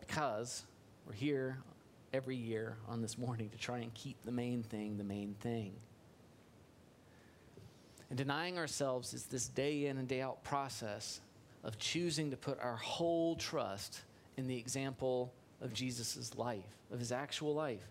because 0.00 0.64
we're 1.06 1.12
here 1.12 1.58
every 2.12 2.36
year 2.36 2.76
on 2.88 3.02
this 3.02 3.18
morning 3.18 3.50
to 3.50 3.58
try 3.58 3.78
and 3.78 3.92
keep 3.94 4.16
the 4.24 4.32
main 4.32 4.62
thing 4.62 4.96
the 4.96 5.04
main 5.04 5.34
thing. 5.40 5.72
And 8.08 8.16
denying 8.16 8.58
ourselves 8.58 9.12
is 9.12 9.24
this 9.24 9.48
day 9.48 9.86
in 9.86 9.98
and 9.98 10.06
day 10.06 10.22
out 10.22 10.44
process 10.44 11.20
of 11.64 11.78
choosing 11.78 12.30
to 12.30 12.36
put 12.36 12.60
our 12.60 12.76
whole 12.76 13.34
trust 13.34 14.02
in 14.36 14.46
the 14.46 14.56
example 14.56 15.32
of 15.60 15.72
Jesus' 15.72 16.36
life, 16.36 16.64
of 16.92 16.98
his 16.98 17.12
actual 17.12 17.54
life. 17.54 17.86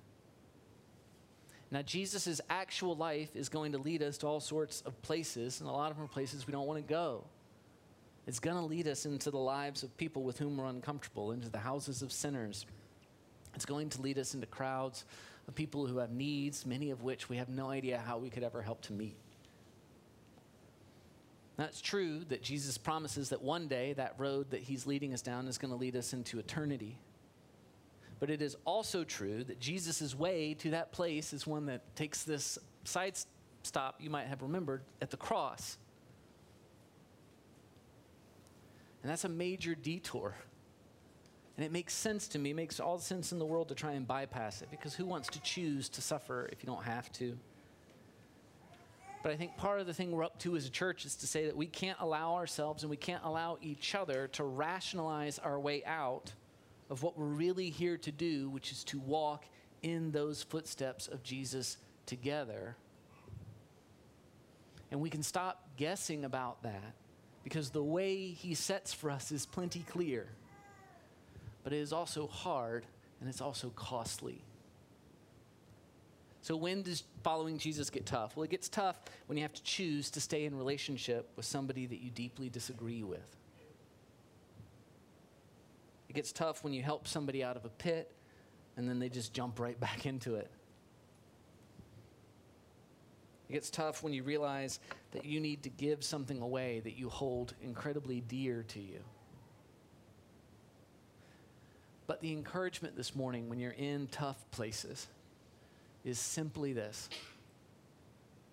Now, 1.71 1.82
Jesus' 1.82 2.39
actual 2.49 2.95
life 2.95 3.36
is 3.36 3.49
going 3.49 3.71
to 3.71 3.79
lead 3.79 4.03
us 4.03 4.19
to 4.19 4.27
all 4.27 4.39
sorts 4.39 4.82
of 4.82 5.01
places, 5.01 5.60
and 5.60 5.67
a 5.67 5.71
lot 5.71 5.89
of 5.89 5.97
them 5.97 6.06
are 6.06 6.08
places 6.08 6.45
we 6.45 6.51
don't 6.51 6.67
want 6.67 6.86
to 6.86 6.88
go. 6.88 7.23
It's 8.27 8.39
going 8.39 8.58
to 8.58 8.63
lead 8.63 8.88
us 8.88 9.06
into 9.06 9.32
the 9.32 9.39
lives 9.39 9.82
of 9.82 9.95
people 9.97 10.23
with 10.23 10.38
whom 10.38 10.58
we're 10.58 10.67
uncomfortable, 10.67 11.32
into 11.32 11.49
the 11.49 11.58
houses 11.58 12.01
of 12.01 12.12
sinners. 12.12 12.65
It's 13.56 13.65
going 13.65 13.89
to 13.89 14.01
lead 14.01 14.19
us 14.19 14.36
into 14.36 14.45
crowds 14.45 15.03
of 15.47 15.56
people 15.56 15.88
who 15.88 15.97
have 15.97 16.12
needs, 16.12 16.65
many 16.65 16.91
of 16.91 17.01
which 17.01 17.27
we 17.27 17.38
have 17.38 17.49
no 17.49 17.69
idea 17.69 18.01
how 18.06 18.17
we 18.17 18.29
could 18.29 18.43
ever 18.43 18.62
help 18.62 18.82
to 18.84 18.93
meet. 18.93 19.17
That's 21.57 21.81
true 21.81 22.21
that 22.29 22.41
Jesus 22.41 22.77
promises 22.77 23.29
that 23.29 23.41
one 23.41 23.67
day 23.67 23.93
that 23.93 24.15
road 24.17 24.49
that 24.51 24.61
he's 24.61 24.87
leading 24.87 25.13
us 25.13 25.21
down 25.21 25.47
is 25.47 25.57
going 25.57 25.71
to 25.71 25.77
lead 25.77 25.95
us 25.95 26.13
into 26.13 26.39
eternity. 26.39 26.97
But 28.19 28.29
it 28.29 28.41
is 28.41 28.55
also 28.65 29.03
true 29.03 29.43
that 29.43 29.59
Jesus' 29.59 30.15
way 30.15 30.55
to 30.55 30.71
that 30.71 30.91
place 30.91 31.33
is 31.33 31.45
one 31.45 31.67
that 31.67 31.95
takes 31.95 32.23
this 32.23 32.57
side 32.85 33.17
stop 33.63 33.95
you 33.99 34.09
might 34.09 34.27
have 34.27 34.41
remembered 34.41 34.81
at 35.01 35.11
the 35.11 35.17
cross. 35.17 35.77
And 39.01 39.11
that's 39.11 39.25
a 39.25 39.29
major 39.29 39.75
detour. 39.75 40.35
And 41.57 41.65
it 41.65 41.71
makes 41.71 41.93
sense 41.93 42.27
to 42.29 42.39
me, 42.39 42.53
makes 42.53 42.79
all 42.79 42.97
the 42.97 43.03
sense 43.03 43.31
in 43.31 43.37
the 43.37 43.45
world 43.45 43.67
to 43.69 43.75
try 43.75 43.91
and 43.91 44.07
bypass 44.07 44.61
it 44.61 44.71
because 44.71 44.95
who 44.95 45.05
wants 45.05 45.27
to 45.29 45.41
choose 45.41 45.87
to 45.89 46.01
suffer 46.01 46.49
if 46.51 46.63
you 46.63 46.67
don't 46.67 46.83
have 46.83 47.11
to? 47.13 47.37
But 49.23 49.31
I 49.31 49.38
think 49.38 49.55
part 49.55 49.79
of 49.79 49.88
the 49.88 49.93
thing 49.93 50.12
we're 50.12 50.25
up 50.25 50.38
to 50.39 50.57
as 50.57 50.65
a 50.65 50.69
church 50.69 51.05
is 51.05 51.15
to 51.15 51.27
say 51.27 51.45
that 51.45 51.55
we 51.55 51.65
can't 51.65 51.97
allow 52.01 52.36
ourselves 52.36 52.83
and 52.83 52.89
we 52.89 52.97
can't 52.97 53.23
allow 53.23 53.57
each 53.62 53.95
other 53.95 54.27
to 54.33 54.43
rationalize 54.43 55.39
our 55.39 55.57
way 55.57 55.83
out 55.86 56.33
of 56.89 57.01
what 57.01 57.17
we're 57.17 57.25
really 57.25 57.69
here 57.69 57.97
to 57.97 58.12
do, 58.12 58.49
which 58.49 58.73
is 58.73 58.83
to 58.83 58.99
walk 58.99 59.45
in 59.81 60.12
those 60.12 60.43
footsteps 60.43 61.07
of 61.07 61.23
Jesus 61.23 61.77
together. 62.05 62.75
And 64.91 64.99
we 64.99 65.09
can 65.09 65.23
stop 65.23 65.69
guessing 65.77 66.25
about 66.25 66.62
that 66.63 66.93
because 67.45 67.69
the 67.69 67.83
way 67.83 68.27
he 68.27 68.53
sets 68.53 68.93
for 68.93 69.09
us 69.09 69.31
is 69.31 69.45
plenty 69.45 69.86
clear. 69.89 70.27
But 71.63 71.71
it 71.71 71.79
is 71.79 71.93
also 71.93 72.27
hard 72.27 72.86
and 73.21 73.29
it's 73.29 73.41
also 73.41 73.69
costly. 73.69 74.43
So, 76.43 76.58
when 76.58 76.82
does 76.82 77.06
following 77.23 77.58
Jesus 77.58 77.89
get 77.89 78.06
tough? 78.06 78.36
Well, 78.36 78.43
it 78.43 78.49
gets 78.49 78.67
tough 78.67 78.99
when 79.27 79.38
you 79.38 79.43
have 79.45 79.53
to 79.53 79.63
choose 79.63 80.10
to 80.10 80.19
stay 80.19 80.43
in 80.43 80.58
relationship 80.58 81.29
with 81.38 81.45
somebody 81.45 81.86
that 81.86 82.01
you 82.01 82.12
deeply 82.12 82.49
disagree 82.49 83.01
with. 83.01 83.38
It 86.10 86.13
gets 86.13 86.34
tough 86.34 86.62
when 86.62 86.73
you 86.73 86.84
help 86.84 87.08
somebody 87.08 87.45
out 87.45 87.56
of 87.56 87.63
a 87.63 87.69
pit 87.69 88.12
and 88.75 88.89
then 88.89 88.99
they 88.99 89.08
just 89.08 89.34
jump 89.34 89.58
right 89.58 89.79
back 89.79 90.06
into 90.06 90.36
it. 90.36 90.51
It 93.47 93.53
gets 93.53 93.69
tough 93.69 94.03
when 94.03 94.12
you 94.12 94.23
realize 94.23 94.82
that 95.12 95.23
you 95.23 95.39
need 95.39 95.63
to 95.63 95.69
give 95.69 96.03
something 96.03 96.41
away 96.41 96.82
that 96.82 96.97
you 96.97 97.08
hold 97.08 97.53
incredibly 97.63 98.19
dear 98.19 98.65
to 98.67 98.82
you. 98.82 98.99
But 102.06 102.19
the 102.19 102.34
encouragement 102.34 102.97
this 102.97 103.15
morning 103.15 103.47
when 103.47 103.60
you're 103.60 103.71
in 103.71 104.08
tough 104.08 104.43
places 104.51 105.08
is 106.03 106.19
simply 106.19 106.73
this. 106.73 107.09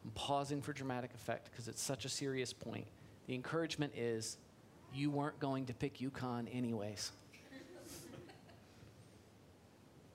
I'm 0.04 0.10
pausing 0.12 0.62
for 0.62 0.72
dramatic 0.72 1.12
effect 1.14 1.50
because 1.50 1.68
it's 1.68 1.82
such 1.82 2.04
a 2.04 2.08
serious 2.08 2.52
point. 2.52 2.86
The 3.26 3.34
encouragement 3.34 3.92
is 3.96 4.38
you 4.94 5.10
weren't 5.10 5.38
going 5.38 5.66
to 5.66 5.74
pick 5.74 5.98
UConn 5.98 6.48
anyways. 6.52 7.12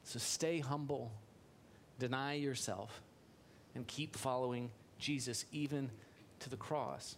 so 0.03 0.19
stay 0.19 0.59
humble, 0.59 1.11
deny 1.99 2.33
yourself, 2.33 3.01
and 3.75 3.85
keep 3.87 4.15
following 4.15 4.71
Jesus 4.97 5.45
even 5.51 5.91
to 6.39 6.49
the 6.49 6.57
cross. 6.57 7.15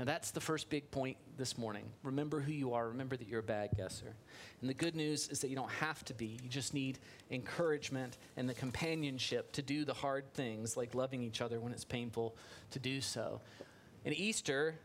Now, 0.00 0.06
that's 0.06 0.30
the 0.30 0.40
first 0.40 0.70
big 0.70 0.90
point 0.90 1.18
this 1.36 1.58
morning. 1.58 1.84
Remember 2.02 2.40
who 2.40 2.52
you 2.52 2.72
are. 2.72 2.88
Remember 2.88 3.18
that 3.18 3.28
you're 3.28 3.40
a 3.40 3.42
bad 3.42 3.76
guesser. 3.76 4.14
And 4.62 4.70
the 4.70 4.72
good 4.72 4.96
news 4.96 5.28
is 5.28 5.40
that 5.40 5.50
you 5.50 5.56
don't 5.56 5.70
have 5.72 6.02
to 6.06 6.14
be. 6.14 6.38
You 6.42 6.48
just 6.48 6.72
need 6.72 6.98
encouragement 7.30 8.16
and 8.38 8.48
the 8.48 8.54
companionship 8.54 9.52
to 9.52 9.60
do 9.60 9.84
the 9.84 9.92
hard 9.92 10.32
things, 10.32 10.74
like 10.74 10.94
loving 10.94 11.22
each 11.22 11.42
other 11.42 11.60
when 11.60 11.70
it's 11.70 11.84
painful 11.84 12.34
to 12.70 12.78
do 12.78 13.02
so. 13.02 13.42
And 14.06 14.18
Easter 14.18 14.76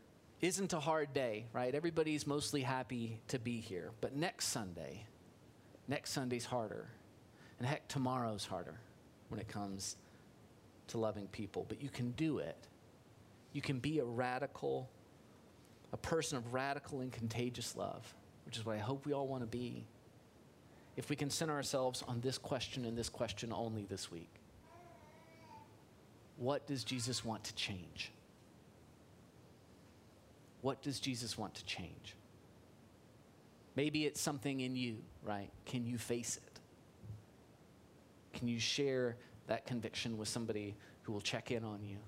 isn't 0.41 0.73
a 0.73 0.81
hard 0.81 1.13
day, 1.13 1.45
right? 1.53 1.73
Everybody's 1.73 2.27
mostly 2.27 2.63
happy 2.63 3.21
to 3.29 3.39
be 3.39 3.61
here. 3.61 3.91
But 4.01 4.17
next 4.17 4.47
Sunday, 4.47 5.05
next 5.87 6.11
Sunday's 6.11 6.43
harder. 6.43 6.89
And 7.57 7.65
heck, 7.65 7.87
tomorrow's 7.87 8.43
harder 8.43 8.81
when 9.29 9.39
it 9.39 9.47
comes 9.47 9.95
to 10.89 10.97
loving 10.97 11.27
people. 11.27 11.65
But 11.69 11.81
you 11.81 11.87
can 11.87 12.11
do 12.11 12.39
it. 12.39 12.57
You 13.53 13.61
can 13.61 13.79
be 13.79 13.99
a 13.99 14.03
radical 14.03 14.89
a 15.95 15.97
person 15.97 16.37
of 16.37 16.53
radical 16.53 16.99
and 16.99 17.09
contagious 17.09 17.73
love, 17.73 18.13
which 18.45 18.57
is 18.57 18.65
what 18.65 18.75
I 18.75 18.79
hope 18.79 19.05
we 19.05 19.13
all 19.13 19.29
want 19.29 19.43
to 19.43 19.47
be, 19.47 19.85
if 20.97 21.09
we 21.09 21.15
can 21.15 21.29
center 21.29 21.53
ourselves 21.53 22.03
on 22.05 22.19
this 22.19 22.37
question 22.37 22.83
and 22.83 22.97
this 22.97 23.07
question 23.07 23.53
only 23.53 23.85
this 23.85 24.11
week. 24.11 24.33
What 26.35 26.67
does 26.67 26.83
Jesus 26.83 27.23
want 27.23 27.45
to 27.45 27.55
change? 27.55 28.11
What 30.59 30.81
does 30.81 30.99
Jesus 30.99 31.37
want 31.37 31.55
to 31.55 31.63
change? 31.63 32.17
Maybe 33.77 34.05
it's 34.05 34.19
something 34.19 34.59
in 34.59 34.75
you, 34.75 34.97
right? 35.23 35.49
Can 35.65 35.87
you 35.87 35.97
face 35.97 36.35
it? 36.45 36.59
Can 38.37 38.49
you 38.49 38.59
share 38.59 39.15
that 39.47 39.65
conviction 39.65 40.17
with 40.17 40.27
somebody 40.27 40.75
who 41.03 41.13
will 41.13 41.21
check 41.21 41.51
in 41.51 41.63
on 41.63 41.85
you? 41.85 41.99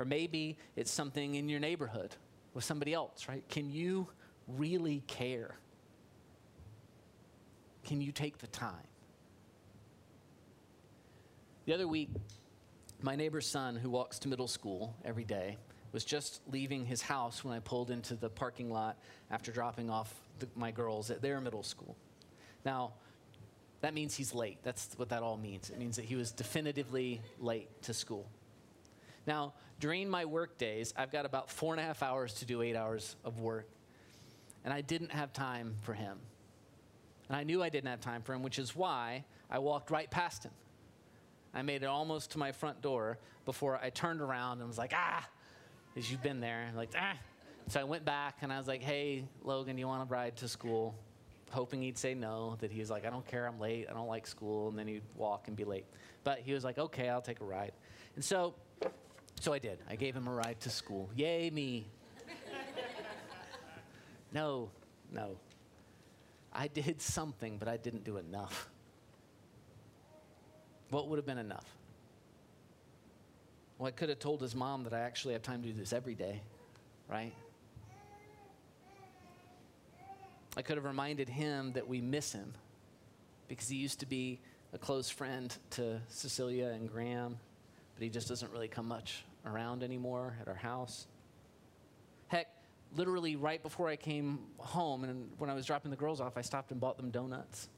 Or 0.00 0.04
maybe 0.04 0.58
it's 0.74 0.90
something 0.90 1.36
in 1.36 1.48
your 1.48 1.60
neighborhood 1.60 2.16
with 2.56 2.64
somebody 2.64 2.94
else, 2.94 3.28
right? 3.28 3.46
Can 3.50 3.70
you 3.70 4.08
really 4.48 5.02
care? 5.06 5.56
Can 7.84 8.00
you 8.00 8.12
take 8.12 8.38
the 8.38 8.46
time? 8.46 8.88
The 11.66 11.74
other 11.74 11.86
week, 11.86 12.08
my 13.02 13.14
neighbor's 13.14 13.46
son, 13.46 13.76
who 13.76 13.90
walks 13.90 14.18
to 14.20 14.28
middle 14.28 14.48
school 14.48 14.96
every 15.04 15.24
day, 15.24 15.58
was 15.92 16.02
just 16.02 16.40
leaving 16.50 16.86
his 16.86 17.02
house 17.02 17.44
when 17.44 17.54
I 17.54 17.58
pulled 17.58 17.90
into 17.90 18.14
the 18.14 18.30
parking 18.30 18.70
lot 18.70 18.96
after 19.30 19.52
dropping 19.52 19.90
off 19.90 20.14
the, 20.38 20.48
my 20.56 20.70
girls 20.70 21.10
at 21.10 21.20
their 21.20 21.42
middle 21.42 21.62
school. 21.62 21.94
Now, 22.64 22.94
that 23.82 23.92
means 23.92 24.14
he's 24.14 24.34
late. 24.34 24.56
That's 24.62 24.88
what 24.96 25.10
that 25.10 25.22
all 25.22 25.36
means. 25.36 25.68
It 25.68 25.78
means 25.78 25.96
that 25.96 26.06
he 26.06 26.16
was 26.16 26.32
definitively 26.32 27.20
late 27.38 27.68
to 27.82 27.92
school. 27.92 28.26
Now, 29.26 29.54
during 29.80 30.08
my 30.08 30.24
work 30.24 30.58
days, 30.58 30.94
I've 30.96 31.10
got 31.10 31.26
about 31.26 31.50
four 31.50 31.74
and 31.74 31.80
a 31.80 31.84
half 31.84 32.02
hours 32.02 32.34
to 32.34 32.44
do 32.44 32.62
eight 32.62 32.76
hours 32.76 33.16
of 33.24 33.40
work. 33.40 33.68
And 34.64 34.72
I 34.72 34.80
didn't 34.80 35.12
have 35.12 35.32
time 35.32 35.74
for 35.82 35.94
him. 35.94 36.18
And 37.28 37.36
I 37.36 37.42
knew 37.42 37.62
I 37.62 37.68
didn't 37.68 37.90
have 37.90 38.00
time 38.00 38.22
for 38.22 38.34
him, 38.34 38.42
which 38.42 38.58
is 38.58 38.74
why 38.74 39.24
I 39.50 39.58
walked 39.58 39.90
right 39.90 40.10
past 40.10 40.44
him. 40.44 40.52
I 41.54 41.62
made 41.62 41.82
it 41.82 41.86
almost 41.86 42.32
to 42.32 42.38
my 42.38 42.52
front 42.52 42.82
door 42.82 43.18
before 43.44 43.80
I 43.82 43.90
turned 43.90 44.20
around 44.20 44.58
and 44.58 44.68
was 44.68 44.78
like, 44.78 44.92
ah, 44.94 45.26
as 45.96 46.10
you've 46.10 46.22
been 46.22 46.40
there, 46.40 46.70
like, 46.76 46.90
ah. 46.96 47.16
So 47.68 47.80
I 47.80 47.84
went 47.84 48.04
back 48.04 48.38
and 48.42 48.52
I 48.52 48.58
was 48.58 48.68
like, 48.68 48.82
hey, 48.82 49.24
Logan, 49.42 49.76
you 49.78 49.88
want 49.88 50.08
to 50.08 50.12
ride 50.12 50.36
to 50.36 50.48
school? 50.48 50.94
Hoping 51.50 51.82
he'd 51.82 51.98
say 51.98 52.14
no, 52.14 52.56
that 52.60 52.70
he 52.70 52.80
was 52.80 52.90
like, 52.90 53.06
I 53.06 53.10
don't 53.10 53.26
care, 53.26 53.46
I'm 53.46 53.58
late, 53.58 53.86
I 53.88 53.92
don't 53.92 54.08
like 54.08 54.26
school, 54.26 54.68
and 54.68 54.78
then 54.78 54.86
he'd 54.86 55.02
walk 55.14 55.48
and 55.48 55.56
be 55.56 55.64
late. 55.64 55.86
But 56.24 56.40
he 56.40 56.52
was 56.52 56.64
like, 56.64 56.78
okay, 56.78 57.08
I'll 57.08 57.22
take 57.22 57.40
a 57.40 57.44
ride. 57.44 57.72
And 58.16 58.24
so 58.24 58.54
so 59.40 59.52
I 59.52 59.58
did. 59.58 59.78
I 59.88 59.96
gave 59.96 60.14
him 60.14 60.28
a 60.28 60.32
ride 60.32 60.60
to 60.60 60.70
school. 60.70 61.08
Yay, 61.14 61.50
me. 61.50 61.86
no, 64.32 64.70
no. 65.12 65.36
I 66.52 66.68
did 66.68 67.02
something, 67.02 67.58
but 67.58 67.68
I 67.68 67.76
didn't 67.76 68.04
do 68.04 68.16
enough. 68.16 68.68
What 70.90 71.08
would 71.08 71.16
have 71.16 71.26
been 71.26 71.38
enough? 71.38 71.66
Well, 73.78 73.88
I 73.88 73.90
could 73.90 74.08
have 74.08 74.18
told 74.18 74.40
his 74.40 74.54
mom 74.54 74.84
that 74.84 74.94
I 74.94 75.00
actually 75.00 75.34
have 75.34 75.42
time 75.42 75.62
to 75.62 75.68
do 75.68 75.74
this 75.74 75.92
every 75.92 76.14
day, 76.14 76.40
right? 77.08 77.34
I 80.56 80.62
could 80.62 80.76
have 80.76 80.84
reminded 80.84 81.28
him 81.28 81.72
that 81.72 81.86
we 81.86 82.00
miss 82.00 82.32
him 82.32 82.54
because 83.48 83.68
he 83.68 83.76
used 83.76 84.00
to 84.00 84.06
be 84.06 84.40
a 84.72 84.78
close 84.78 85.10
friend 85.10 85.54
to 85.70 86.00
Cecilia 86.08 86.68
and 86.68 86.90
Graham 86.90 87.38
but 87.96 88.02
he 88.04 88.10
just 88.10 88.28
doesn't 88.28 88.52
really 88.52 88.68
come 88.68 88.86
much 88.86 89.24
around 89.46 89.82
anymore 89.82 90.36
at 90.40 90.48
our 90.48 90.54
house. 90.54 91.06
Heck, 92.28 92.46
literally 92.94 93.36
right 93.36 93.62
before 93.62 93.88
I 93.88 93.96
came 93.96 94.40
home 94.58 95.04
and 95.04 95.30
when 95.38 95.48
I 95.48 95.54
was 95.54 95.64
dropping 95.64 95.90
the 95.90 95.96
girls 95.96 96.20
off, 96.20 96.36
I 96.36 96.42
stopped 96.42 96.70
and 96.72 96.80
bought 96.80 96.98
them 96.98 97.10
donuts. 97.10 97.70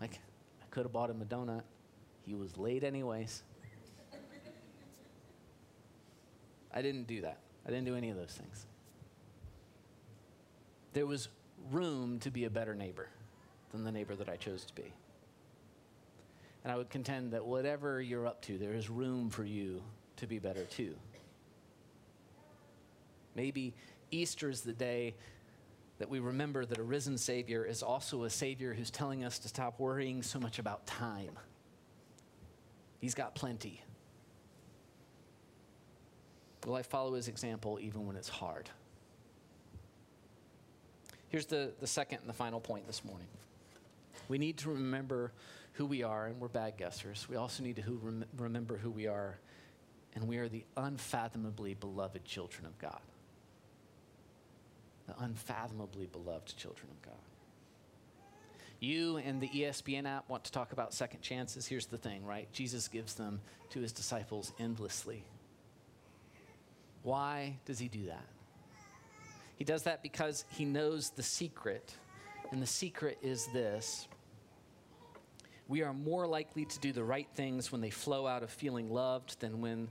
Like, 0.00 0.20
I 0.62 0.66
could 0.70 0.84
have 0.84 0.92
bought 0.92 1.08
him 1.08 1.22
a 1.22 1.24
donut. 1.24 1.62
He 2.26 2.34
was 2.34 2.58
late, 2.58 2.84
anyways. 2.84 3.42
I 6.72 6.82
didn't 6.82 7.06
do 7.06 7.22
that. 7.22 7.38
I 7.66 7.70
didn't 7.70 7.86
do 7.86 7.96
any 7.96 8.10
of 8.10 8.16
those 8.16 8.32
things. 8.32 8.66
There 10.92 11.06
was 11.06 11.28
room 11.70 12.18
to 12.20 12.30
be 12.30 12.44
a 12.44 12.50
better 12.50 12.74
neighbor 12.74 13.08
than 13.72 13.84
the 13.84 13.92
neighbor 13.92 14.14
that 14.16 14.28
I 14.28 14.36
chose 14.36 14.64
to 14.66 14.74
be. 14.74 14.92
And 16.64 16.72
I 16.72 16.76
would 16.76 16.88
contend 16.88 17.32
that 17.32 17.44
whatever 17.44 18.00
you're 18.00 18.26
up 18.26 18.40
to, 18.42 18.56
there 18.56 18.72
is 18.72 18.88
room 18.88 19.28
for 19.30 19.44
you 19.44 19.82
to 20.16 20.26
be 20.26 20.38
better 20.38 20.64
too. 20.64 20.94
Maybe 23.34 23.74
Easter 24.10 24.48
is 24.48 24.62
the 24.62 24.72
day 24.72 25.14
that 25.98 26.08
we 26.08 26.20
remember 26.20 26.64
that 26.64 26.78
a 26.78 26.82
risen 26.82 27.18
Savior 27.18 27.64
is 27.64 27.82
also 27.82 28.24
a 28.24 28.30
Savior 28.30 28.74
who's 28.74 28.90
telling 28.90 29.24
us 29.24 29.38
to 29.40 29.48
stop 29.48 29.78
worrying 29.78 30.22
so 30.22 30.40
much 30.40 30.58
about 30.58 30.86
time. 30.86 31.38
He's 33.00 33.14
got 33.14 33.34
plenty. 33.34 33.82
Will 36.66 36.74
I 36.74 36.82
follow 36.82 37.14
his 37.14 37.28
example 37.28 37.78
even 37.80 38.06
when 38.06 38.16
it's 38.16 38.28
hard? 38.28 38.70
Here's 41.28 41.46
the, 41.46 41.72
the 41.80 41.86
second 41.86 42.20
and 42.20 42.28
the 42.28 42.34
final 42.34 42.60
point 42.60 42.86
this 42.86 43.04
morning. 43.04 43.26
We 44.28 44.38
need 44.38 44.56
to 44.58 44.70
remember 44.70 45.32
who 45.74 45.86
we 45.86 46.02
are, 46.02 46.26
and 46.26 46.40
we're 46.40 46.48
bad 46.48 46.76
guessers. 46.76 47.28
We 47.28 47.36
also 47.36 47.62
need 47.62 47.76
to 47.76 47.82
who 47.82 47.98
rem- 48.02 48.24
remember 48.36 48.76
who 48.76 48.90
we 48.90 49.06
are, 49.06 49.38
and 50.14 50.28
we 50.28 50.38
are 50.38 50.48
the 50.48 50.64
unfathomably 50.76 51.74
beloved 51.74 52.24
children 52.24 52.66
of 52.66 52.78
God. 52.78 53.00
The 55.06 55.14
unfathomably 55.20 56.06
beloved 56.06 56.56
children 56.56 56.86
of 56.90 57.02
God. 57.02 57.20
You 58.80 59.16
and 59.16 59.40
the 59.40 59.48
ESPN 59.48 60.06
app 60.06 60.28
want 60.28 60.44
to 60.44 60.52
talk 60.52 60.72
about 60.72 60.94
second 60.94 61.22
chances. 61.22 61.66
Here's 61.66 61.86
the 61.86 61.98
thing, 61.98 62.24
right? 62.24 62.50
Jesus 62.52 62.88
gives 62.88 63.14
them 63.14 63.40
to 63.70 63.80
his 63.80 63.92
disciples 63.92 64.52
endlessly. 64.58 65.24
Why 67.02 67.56
does 67.64 67.78
he 67.78 67.88
do 67.88 68.06
that? 68.06 68.26
He 69.56 69.64
does 69.64 69.84
that 69.84 70.02
because 70.02 70.44
he 70.50 70.64
knows 70.64 71.10
the 71.10 71.22
secret, 71.22 71.94
and 72.50 72.62
the 72.62 72.66
secret 72.66 73.18
is 73.22 73.46
this 73.52 74.06
We 75.68 75.82
are 75.82 75.92
more 75.92 76.26
likely 76.26 76.64
to 76.66 76.78
do 76.78 76.92
the 76.92 77.04
right 77.04 77.28
things 77.34 77.72
when 77.72 77.80
they 77.80 77.90
flow 77.90 78.26
out 78.26 78.42
of 78.42 78.50
feeling 78.50 78.90
loved 78.90 79.40
than 79.40 79.60
when 79.60 79.88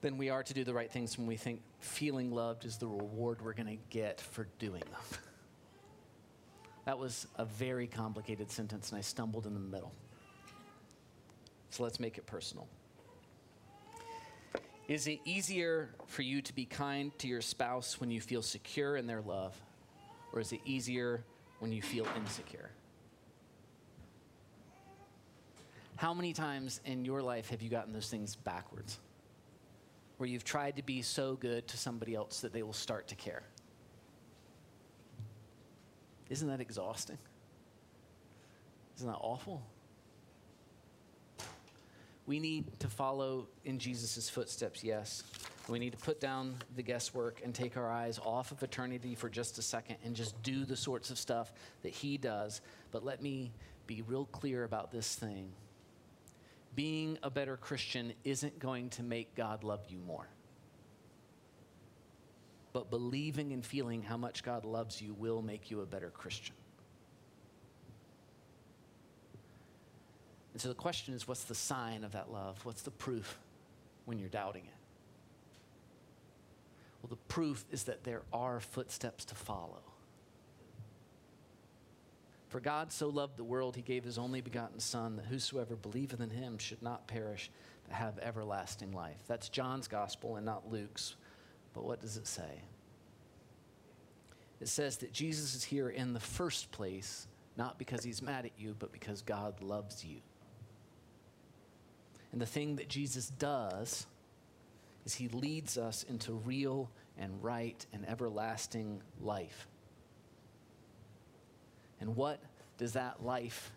than 0.00 0.16
we 0.16 0.30
are 0.30 0.44
to 0.44 0.54
do 0.54 0.62
the 0.62 0.72
right 0.72 0.90
things 0.90 1.18
when 1.18 1.26
we 1.26 1.36
think 1.36 1.60
feeling 1.80 2.30
loved 2.30 2.64
is 2.64 2.76
the 2.76 2.86
reward 2.86 3.42
we're 3.42 3.52
going 3.52 3.66
to 3.66 3.82
get 3.90 4.20
for 4.20 4.46
doing 4.58 4.82
them. 4.82 5.20
That 6.84 6.98
was 6.98 7.26
a 7.36 7.44
very 7.44 7.86
complicated 7.86 8.50
sentence, 8.50 8.88
and 8.88 8.98
I 8.98 9.02
stumbled 9.02 9.44
in 9.44 9.52
the 9.52 9.60
middle. 9.60 9.92
So 11.68 11.82
let's 11.82 12.00
make 12.00 12.16
it 12.16 12.24
personal. 12.24 12.66
Is 14.88 15.06
it 15.06 15.20
easier 15.26 15.90
for 16.06 16.22
you 16.22 16.40
to 16.40 16.54
be 16.54 16.64
kind 16.64 17.12
to 17.18 17.28
your 17.28 17.42
spouse 17.42 18.00
when 18.00 18.10
you 18.10 18.22
feel 18.22 18.40
secure 18.40 18.96
in 18.96 19.06
their 19.06 19.20
love, 19.20 19.54
or 20.32 20.40
is 20.40 20.50
it 20.54 20.60
easier 20.64 21.22
when 21.58 21.72
you 21.72 21.82
feel 21.82 22.06
insecure? 22.16 22.70
How 25.98 26.14
many 26.14 26.32
times 26.32 26.80
in 26.84 27.04
your 27.04 27.22
life 27.22 27.50
have 27.50 27.60
you 27.60 27.68
gotten 27.68 27.92
those 27.92 28.08
things 28.08 28.36
backwards? 28.36 29.00
Where 30.18 30.28
you've 30.28 30.44
tried 30.44 30.76
to 30.76 30.82
be 30.84 31.02
so 31.02 31.34
good 31.34 31.66
to 31.66 31.76
somebody 31.76 32.14
else 32.14 32.40
that 32.42 32.52
they 32.52 32.62
will 32.62 32.72
start 32.72 33.08
to 33.08 33.16
care? 33.16 33.42
Isn't 36.30 36.46
that 36.46 36.60
exhausting? 36.60 37.18
Isn't 38.96 39.08
that 39.08 39.18
awful? 39.20 39.60
We 42.28 42.38
need 42.38 42.78
to 42.78 42.86
follow 42.86 43.48
in 43.64 43.80
Jesus' 43.80 44.30
footsteps, 44.30 44.84
yes. 44.84 45.24
We 45.66 45.80
need 45.80 45.94
to 45.94 45.98
put 45.98 46.20
down 46.20 46.54
the 46.76 46.82
guesswork 46.82 47.40
and 47.42 47.52
take 47.52 47.76
our 47.76 47.90
eyes 47.90 48.20
off 48.24 48.52
of 48.52 48.62
eternity 48.62 49.16
for 49.16 49.28
just 49.28 49.58
a 49.58 49.62
second 49.62 49.96
and 50.04 50.14
just 50.14 50.40
do 50.44 50.64
the 50.64 50.76
sorts 50.76 51.10
of 51.10 51.18
stuff 51.18 51.52
that 51.82 51.92
He 51.92 52.18
does. 52.18 52.60
But 52.92 53.04
let 53.04 53.20
me 53.20 53.50
be 53.88 54.02
real 54.02 54.26
clear 54.26 54.62
about 54.62 54.92
this 54.92 55.16
thing. 55.16 55.50
Being 56.78 57.18
a 57.24 57.30
better 57.30 57.56
Christian 57.56 58.12
isn't 58.22 58.60
going 58.60 58.90
to 58.90 59.02
make 59.02 59.34
God 59.34 59.64
love 59.64 59.80
you 59.88 59.98
more 59.98 60.28
but 62.72 62.90
believing 62.90 63.52
and 63.52 63.66
feeling 63.66 64.02
how 64.02 64.16
much 64.16 64.44
God 64.44 64.64
loves 64.64 65.02
you 65.02 65.12
will 65.14 65.42
make 65.42 65.68
you 65.68 65.80
a 65.80 65.84
better 65.84 66.10
Christian. 66.10 66.54
And 70.52 70.62
so 70.62 70.68
the 70.68 70.76
question 70.76 71.12
is 71.12 71.26
what's 71.26 71.42
the 71.42 71.56
sign 71.56 72.04
of 72.04 72.12
that 72.12 72.30
love? 72.30 72.64
What's 72.64 72.82
the 72.82 72.92
proof 72.92 73.40
when 74.04 74.20
you're 74.20 74.28
doubting 74.28 74.64
it? 74.64 74.74
Well, 77.02 77.10
the 77.10 77.34
proof 77.34 77.64
is 77.72 77.82
that 77.84 78.04
there 78.04 78.22
are 78.32 78.60
footsteps 78.60 79.24
to 79.24 79.34
follow. 79.34 79.82
For 82.48 82.60
God 82.60 82.92
so 82.92 83.08
loved 83.08 83.36
the 83.36 83.44
world, 83.44 83.76
he 83.76 83.82
gave 83.82 84.04
his 84.04 84.18
only 84.18 84.40
begotten 84.40 84.80
Son, 84.80 85.16
that 85.16 85.26
whosoever 85.26 85.76
believeth 85.76 86.20
in 86.20 86.30
him 86.30 86.56
should 86.56 86.82
not 86.82 87.06
perish, 87.06 87.50
but 87.86 87.94
have 87.94 88.18
everlasting 88.18 88.92
life. 88.92 89.18
That's 89.26 89.48
John's 89.50 89.86
gospel 89.86 90.36
and 90.36 90.46
not 90.46 90.70
Luke's. 90.70 91.16
But 91.74 91.84
what 91.84 92.00
does 92.00 92.16
it 92.16 92.26
say? 92.26 92.62
It 94.60 94.68
says 94.68 94.96
that 94.98 95.12
Jesus 95.12 95.54
is 95.54 95.62
here 95.62 95.90
in 95.90 96.14
the 96.14 96.20
first 96.20 96.70
place, 96.72 97.28
not 97.56 97.78
because 97.78 98.02
he's 98.02 98.22
mad 98.22 98.46
at 98.46 98.52
you, 98.58 98.74
but 98.78 98.92
because 98.92 99.22
God 99.22 99.60
loves 99.60 100.04
you. 100.04 100.16
And 102.32 102.40
the 102.40 102.46
thing 102.46 102.76
that 102.76 102.88
Jesus 102.88 103.28
does 103.28 104.06
is 105.04 105.14
he 105.14 105.28
leads 105.28 105.78
us 105.78 106.02
into 106.02 106.32
real 106.32 106.90
and 107.18 107.42
right 107.42 107.84
and 107.92 108.08
everlasting 108.08 109.02
life. 109.20 109.66
And 112.00 112.16
what 112.16 112.40
does 112.76 112.92
that 112.92 113.24
life 113.24 113.72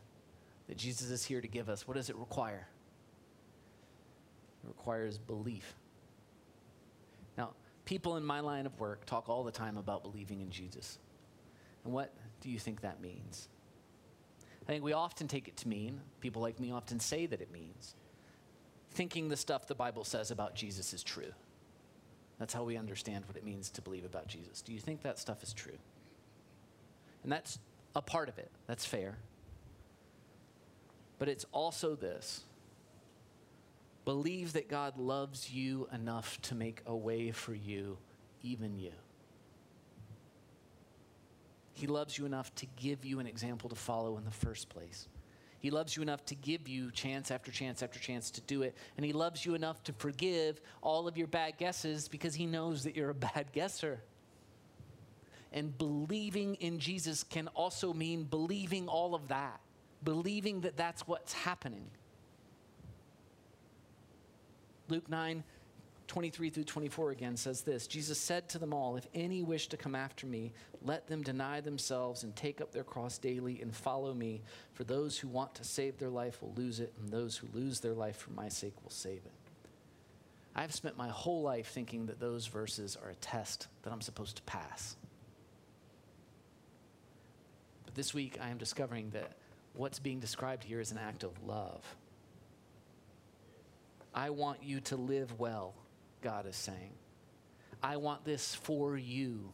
that 0.67 0.77
Jesus 0.77 1.09
is 1.09 1.25
here 1.25 1.41
to 1.41 1.47
give 1.47 1.69
us, 1.69 1.87
what 1.87 1.97
does 1.97 2.09
it 2.09 2.15
require? 2.15 2.67
It 4.63 4.67
requires 4.67 5.17
belief 5.17 5.75
Now, 7.37 7.51
people 7.85 8.17
in 8.17 8.23
my 8.23 8.39
line 8.39 8.65
of 8.65 8.79
work 8.79 9.05
talk 9.05 9.29
all 9.29 9.43
the 9.43 9.51
time 9.51 9.77
about 9.77 10.03
believing 10.03 10.41
in 10.41 10.49
Jesus. 10.49 10.99
And 11.83 11.93
what 11.93 12.13
do 12.41 12.49
you 12.49 12.59
think 12.59 12.81
that 12.81 13.01
means? 13.01 13.47
I 14.63 14.71
think 14.71 14.83
we 14.83 14.93
often 14.93 15.27
take 15.27 15.47
it 15.47 15.57
to 15.57 15.67
mean, 15.67 15.99
people 16.19 16.41
like 16.41 16.59
me 16.59 16.71
often 16.71 16.99
say 16.99 17.25
that 17.25 17.41
it 17.41 17.51
means, 17.51 17.95
thinking 18.91 19.29
the 19.29 19.37
stuff 19.37 19.67
the 19.67 19.75
Bible 19.75 20.03
says 20.03 20.31
about 20.31 20.55
Jesus 20.55 20.93
is 20.93 21.03
true. 21.03 21.33
That's 22.37 22.53
how 22.53 22.63
we 22.63 22.77
understand 22.77 23.25
what 23.27 23.37
it 23.37 23.43
means 23.43 23.69
to 23.71 23.81
believe 23.81 24.05
about 24.05 24.27
Jesus. 24.27 24.61
Do 24.61 24.73
you 24.73 24.79
think 24.79 25.01
that 25.03 25.19
stuff 25.19 25.43
is 25.43 25.53
true? 25.53 25.77
And 27.23 27.31
that's 27.31 27.59
a 27.95 28.01
part 28.01 28.29
of 28.29 28.37
it, 28.37 28.51
that's 28.67 28.85
fair. 28.85 29.17
But 31.19 31.29
it's 31.29 31.45
also 31.51 31.95
this 31.95 32.43
Believe 34.05 34.53
that 34.53 34.67
God 34.67 34.97
loves 34.97 35.51
you 35.51 35.87
enough 35.93 36.41
to 36.43 36.55
make 36.55 36.81
a 36.87 36.95
way 36.95 37.31
for 37.31 37.53
you, 37.53 37.97
even 38.41 38.79
you. 38.79 38.91
He 41.73 41.87
loves 41.87 42.17
you 42.17 42.25
enough 42.25 42.53
to 42.55 42.65
give 42.75 43.05
you 43.05 43.19
an 43.19 43.27
example 43.27 43.69
to 43.69 43.75
follow 43.75 44.17
in 44.17 44.25
the 44.25 44.31
first 44.31 44.69
place. 44.69 45.07
He 45.59 45.69
loves 45.69 45.95
you 45.95 46.01
enough 46.01 46.25
to 46.25 46.35
give 46.35 46.67
you 46.67 46.89
chance 46.89 47.29
after 47.29 47.51
chance 47.51 47.83
after 47.83 47.99
chance 47.99 48.31
to 48.31 48.41
do 48.41 48.63
it. 48.63 48.75
And 48.97 49.05
He 49.05 49.13
loves 49.13 49.45
you 49.45 49.53
enough 49.53 49.83
to 49.83 49.93
forgive 49.93 50.59
all 50.81 51.07
of 51.07 51.17
your 51.17 51.27
bad 51.27 51.57
guesses 51.57 52.07
because 52.07 52.33
He 52.33 52.47
knows 52.47 52.83
that 52.83 52.95
you're 52.95 53.11
a 53.11 53.15
bad 53.15 53.47
guesser. 53.53 54.01
And 55.51 55.77
believing 55.77 56.55
in 56.55 56.79
Jesus 56.79 57.23
can 57.23 57.47
also 57.49 57.93
mean 57.93 58.23
believing 58.23 58.87
all 58.87 59.13
of 59.13 59.27
that, 59.27 59.59
believing 60.03 60.61
that 60.61 60.77
that's 60.77 61.07
what's 61.07 61.33
happening. 61.33 61.85
Luke 64.87 65.09
9, 65.09 65.43
23 66.07 66.49
through 66.49 66.65
24 66.65 67.11
again 67.11 67.37
says 67.37 67.61
this 67.61 67.87
Jesus 67.87 68.17
said 68.17 68.49
to 68.49 68.59
them 68.59 68.73
all, 68.73 68.97
If 68.97 69.07
any 69.13 69.43
wish 69.43 69.67
to 69.67 69.77
come 69.77 69.95
after 69.95 70.27
me, 70.27 70.51
let 70.83 71.07
them 71.07 71.23
deny 71.23 71.61
themselves 71.61 72.23
and 72.23 72.35
take 72.35 72.59
up 72.59 72.73
their 72.73 72.83
cross 72.83 73.17
daily 73.17 73.61
and 73.61 73.73
follow 73.73 74.13
me. 74.13 74.41
For 74.73 74.83
those 74.83 75.17
who 75.17 75.29
want 75.29 75.55
to 75.55 75.63
save 75.63 75.97
their 75.97 76.09
life 76.09 76.41
will 76.41 76.53
lose 76.57 76.81
it, 76.81 76.91
and 76.99 77.09
those 77.09 77.37
who 77.37 77.47
lose 77.53 77.79
their 77.79 77.93
life 77.93 78.17
for 78.17 78.31
my 78.31 78.49
sake 78.49 78.73
will 78.83 78.91
save 78.91 79.21
it. 79.25 79.31
I've 80.53 80.73
spent 80.73 80.97
my 80.97 81.07
whole 81.07 81.43
life 81.43 81.67
thinking 81.67 82.07
that 82.07 82.19
those 82.19 82.45
verses 82.45 82.97
are 83.01 83.09
a 83.09 83.15
test 83.15 83.67
that 83.83 83.93
I'm 83.93 84.01
supposed 84.01 84.35
to 84.35 84.43
pass. 84.43 84.97
But 87.91 87.97
this 87.97 88.13
week 88.13 88.37
I 88.41 88.49
am 88.49 88.57
discovering 88.57 89.09
that 89.09 89.33
what's 89.73 89.99
being 89.99 90.21
described 90.21 90.63
here 90.63 90.79
is 90.79 90.93
an 90.93 90.97
act 90.97 91.23
of 91.23 91.31
love. 91.45 91.83
I 94.15 94.29
want 94.29 94.63
you 94.63 94.79
to 94.81 94.95
live 94.95 95.37
well, 95.37 95.73
God 96.21 96.45
is 96.45 96.55
saying. 96.55 96.93
I 97.83 97.97
want 97.97 98.23
this 98.23 98.55
for 98.55 98.95
you. 98.95 99.51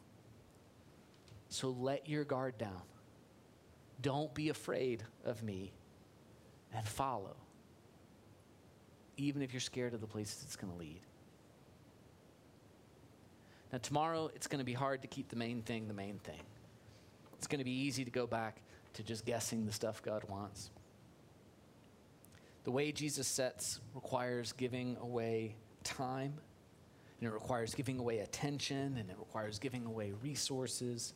So 1.49 1.69
let 1.69 2.07
your 2.07 2.25
guard 2.25 2.59
down. 2.59 2.81
Don't 4.03 4.31
be 4.35 4.49
afraid 4.49 5.03
of 5.25 5.41
me 5.41 5.71
and 6.75 6.85
follow, 6.85 7.37
even 9.15 9.41
if 9.41 9.51
you're 9.51 9.59
scared 9.59 9.95
of 9.95 10.01
the 10.01 10.07
places 10.07 10.43
it's 10.43 10.55
going 10.55 10.71
to 10.71 10.77
lead. 10.77 10.99
Now, 13.71 13.79
tomorrow, 13.79 14.29
it's 14.35 14.45
going 14.45 14.59
to 14.59 14.65
be 14.65 14.73
hard 14.73 15.01
to 15.01 15.07
keep 15.07 15.29
the 15.29 15.35
main 15.35 15.63
thing 15.63 15.87
the 15.87 15.93
main 15.95 16.19
thing. 16.19 16.41
It's 17.37 17.47
going 17.47 17.59
to 17.59 17.65
be 17.65 17.71
easy 17.71 18.03
to 18.03 18.11
go 18.11 18.27
back 18.27 18.61
to 18.93 19.03
just 19.03 19.25
guessing 19.25 19.65
the 19.65 19.71
stuff 19.71 20.01
God 20.01 20.23
wants. 20.29 20.71
The 22.63 22.71
way 22.71 22.91
Jesus 22.91 23.27
sets 23.27 23.79
requires 23.95 24.51
giving 24.53 24.97
away 24.97 25.55
time, 25.83 26.33
and 27.19 27.29
it 27.29 27.33
requires 27.33 27.73
giving 27.73 27.99
away 27.99 28.19
attention, 28.19 28.97
and 28.97 29.09
it 29.09 29.15
requires 29.17 29.59
giving 29.59 29.85
away 29.85 30.13
resources. 30.21 31.13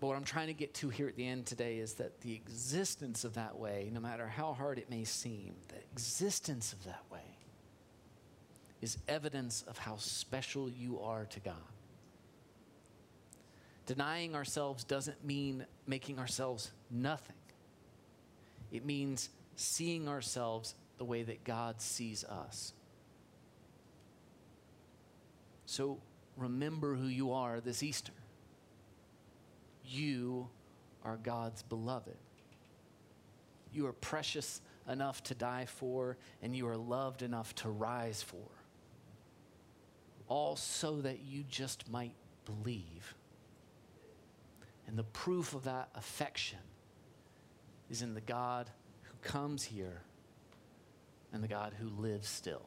But 0.00 0.08
what 0.08 0.16
I'm 0.16 0.24
trying 0.24 0.48
to 0.48 0.54
get 0.54 0.74
to 0.74 0.88
here 0.88 1.08
at 1.08 1.16
the 1.16 1.26
end 1.26 1.46
today 1.46 1.78
is 1.78 1.94
that 1.94 2.20
the 2.20 2.34
existence 2.34 3.24
of 3.24 3.34
that 3.34 3.58
way, 3.58 3.90
no 3.92 4.00
matter 4.00 4.26
how 4.26 4.52
hard 4.52 4.78
it 4.78 4.90
may 4.90 5.04
seem, 5.04 5.54
the 5.68 5.76
existence 5.92 6.72
of 6.72 6.84
that 6.84 7.02
way 7.10 7.38
is 8.80 8.98
evidence 9.08 9.64
of 9.66 9.78
how 9.78 9.96
special 9.96 10.68
you 10.68 11.00
are 11.00 11.24
to 11.26 11.40
God. 11.40 11.54
Denying 13.86 14.34
ourselves 14.34 14.84
doesn't 14.84 15.24
mean 15.24 15.66
making 15.86 16.18
ourselves 16.18 16.70
nothing. 16.90 17.36
It 18.72 18.84
means 18.84 19.28
seeing 19.56 20.08
ourselves 20.08 20.74
the 20.98 21.04
way 21.04 21.22
that 21.22 21.44
God 21.44 21.80
sees 21.80 22.24
us. 22.24 22.72
So 25.66 25.98
remember 26.36 26.94
who 26.94 27.06
you 27.06 27.32
are 27.32 27.60
this 27.60 27.82
Easter. 27.82 28.12
You 29.84 30.48
are 31.04 31.18
God's 31.22 31.62
beloved. 31.62 32.16
You 33.72 33.86
are 33.86 33.92
precious 33.92 34.60
enough 34.88 35.22
to 35.24 35.34
die 35.34 35.66
for, 35.66 36.16
and 36.42 36.56
you 36.56 36.66
are 36.68 36.76
loved 36.76 37.22
enough 37.22 37.54
to 37.56 37.68
rise 37.68 38.22
for. 38.22 38.48
All 40.28 40.56
so 40.56 41.00
that 41.02 41.20
you 41.20 41.44
just 41.48 41.90
might 41.90 42.14
believe. 42.46 43.14
And 44.86 44.98
the 44.98 45.04
proof 45.04 45.54
of 45.54 45.64
that 45.64 45.88
affection 45.94 46.58
is 47.90 48.02
in 48.02 48.14
the 48.14 48.20
God 48.20 48.70
who 49.02 49.12
comes 49.22 49.64
here 49.64 50.02
and 51.32 51.42
the 51.42 51.48
God 51.48 51.74
who 51.78 51.88
lives 52.00 52.28
still. 52.28 52.62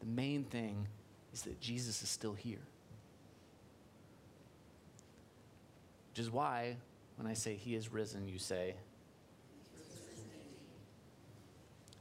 The 0.00 0.06
main 0.06 0.44
thing 0.44 0.88
is 1.32 1.42
that 1.42 1.60
Jesus 1.60 2.02
is 2.02 2.08
still 2.08 2.32
here. 2.32 2.62
Which 6.10 6.18
is 6.18 6.30
why, 6.30 6.76
when 7.16 7.26
I 7.26 7.34
say 7.34 7.54
he 7.54 7.74
is 7.74 7.92
risen, 7.92 8.26
you 8.26 8.38
say, 8.38 8.74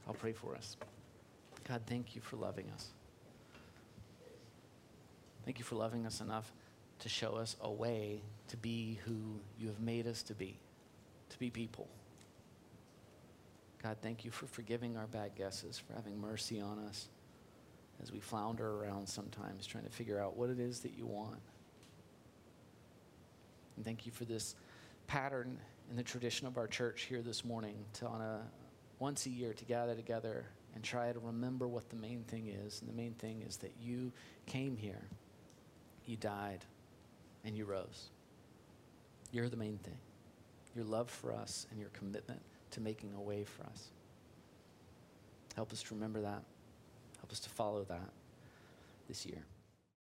I'll 0.08 0.16
pray 0.16 0.32
for 0.32 0.56
us. 0.56 0.78
God, 1.68 1.82
thank 1.86 2.16
you 2.16 2.22
for 2.22 2.38
loving 2.38 2.66
us. 2.74 2.88
Thank 5.46 5.60
you 5.60 5.66
for 5.66 5.76
loving 5.76 6.08
us 6.08 6.22
enough 6.22 6.52
to 7.00 7.10
show 7.10 7.36
us 7.36 7.56
a 7.62 7.72
way 7.72 8.22
to 8.50 8.58
be 8.58 9.00
who 9.06 9.40
you 9.58 9.68
have 9.68 9.80
made 9.80 10.08
us 10.08 10.24
to 10.24 10.34
be, 10.34 10.58
to 11.30 11.40
be 11.40 11.50
people. 11.50 11.88
God, 13.82 13.98
thank 14.02 14.26
you 14.26 14.32
for 14.32 14.46
forgiving 14.46 14.98
our 14.98 15.08
bad 15.08 15.36
guesses, 15.36 15.80
for 15.80 15.94
having 15.94 16.20
mercy 16.20 16.60
on 16.60 16.80
us 16.80 17.08
as 18.02 18.12
we 18.12 18.20
flounder 18.20 18.70
around 18.70 19.08
sometimes 19.08 19.66
trying 19.66 19.86
to 19.86 19.90
figure 19.90 20.20
out 20.20 20.36
what 20.36 20.50
it 20.50 20.60
is 20.60 20.82
that 20.82 20.98
you 20.98 21.06
want. 21.06 21.40
And 23.76 23.86
thank 23.86 24.06
you 24.06 24.12
for 24.12 24.26
this 24.26 24.56
pattern 25.08 25.58
in 25.90 25.96
the 25.96 26.04
tradition 26.04 26.48
of 26.48 26.58
our 26.58 26.68
church 26.68 27.04
here 27.04 27.22
this 27.22 27.46
morning 27.46 27.76
to 27.94 28.08
on 28.08 28.22
a 28.22 28.42
once 29.00 29.26
a 29.26 29.30
year 29.30 29.54
to 29.54 29.66
gather 29.66 29.96
together 29.96 30.46
and 30.76 30.84
try 30.84 31.12
to 31.12 31.20
remember 31.20 31.68
what 31.68 31.90
the 31.90 31.96
main 31.96 32.24
thing 32.26 32.48
is. 32.48 32.82
And 32.82 32.90
the 32.90 32.94
main 32.94 33.14
thing 33.14 33.44
is 33.48 33.58
that 33.58 33.72
you 33.82 34.12
came 34.46 34.76
here, 34.76 35.08
you 36.06 36.18
died, 36.18 36.66
and 37.50 37.58
you 37.58 37.66
rose. 37.66 38.10
You're 39.32 39.50
the 39.50 39.58
main 39.58 39.80
thing. 39.80 39.98
Your 40.76 40.86
love 40.86 41.10
for 41.10 41.34
us 41.34 41.66
and 41.72 41.80
your 41.80 41.90
commitment 41.90 42.40
to 42.72 42.80
making 42.80 43.12
a 43.18 43.22
way 43.22 43.44
for 43.44 43.64
us. 43.64 43.86
Help 45.56 45.74
us 45.74 45.82
to 45.82 45.96
remember 45.96 46.22
that. 46.22 46.44
Help 47.18 47.32
us 47.32 47.40
to 47.40 47.50
follow 47.50 47.84
that 47.86 48.10
this 49.08 49.26
year. 49.26 49.44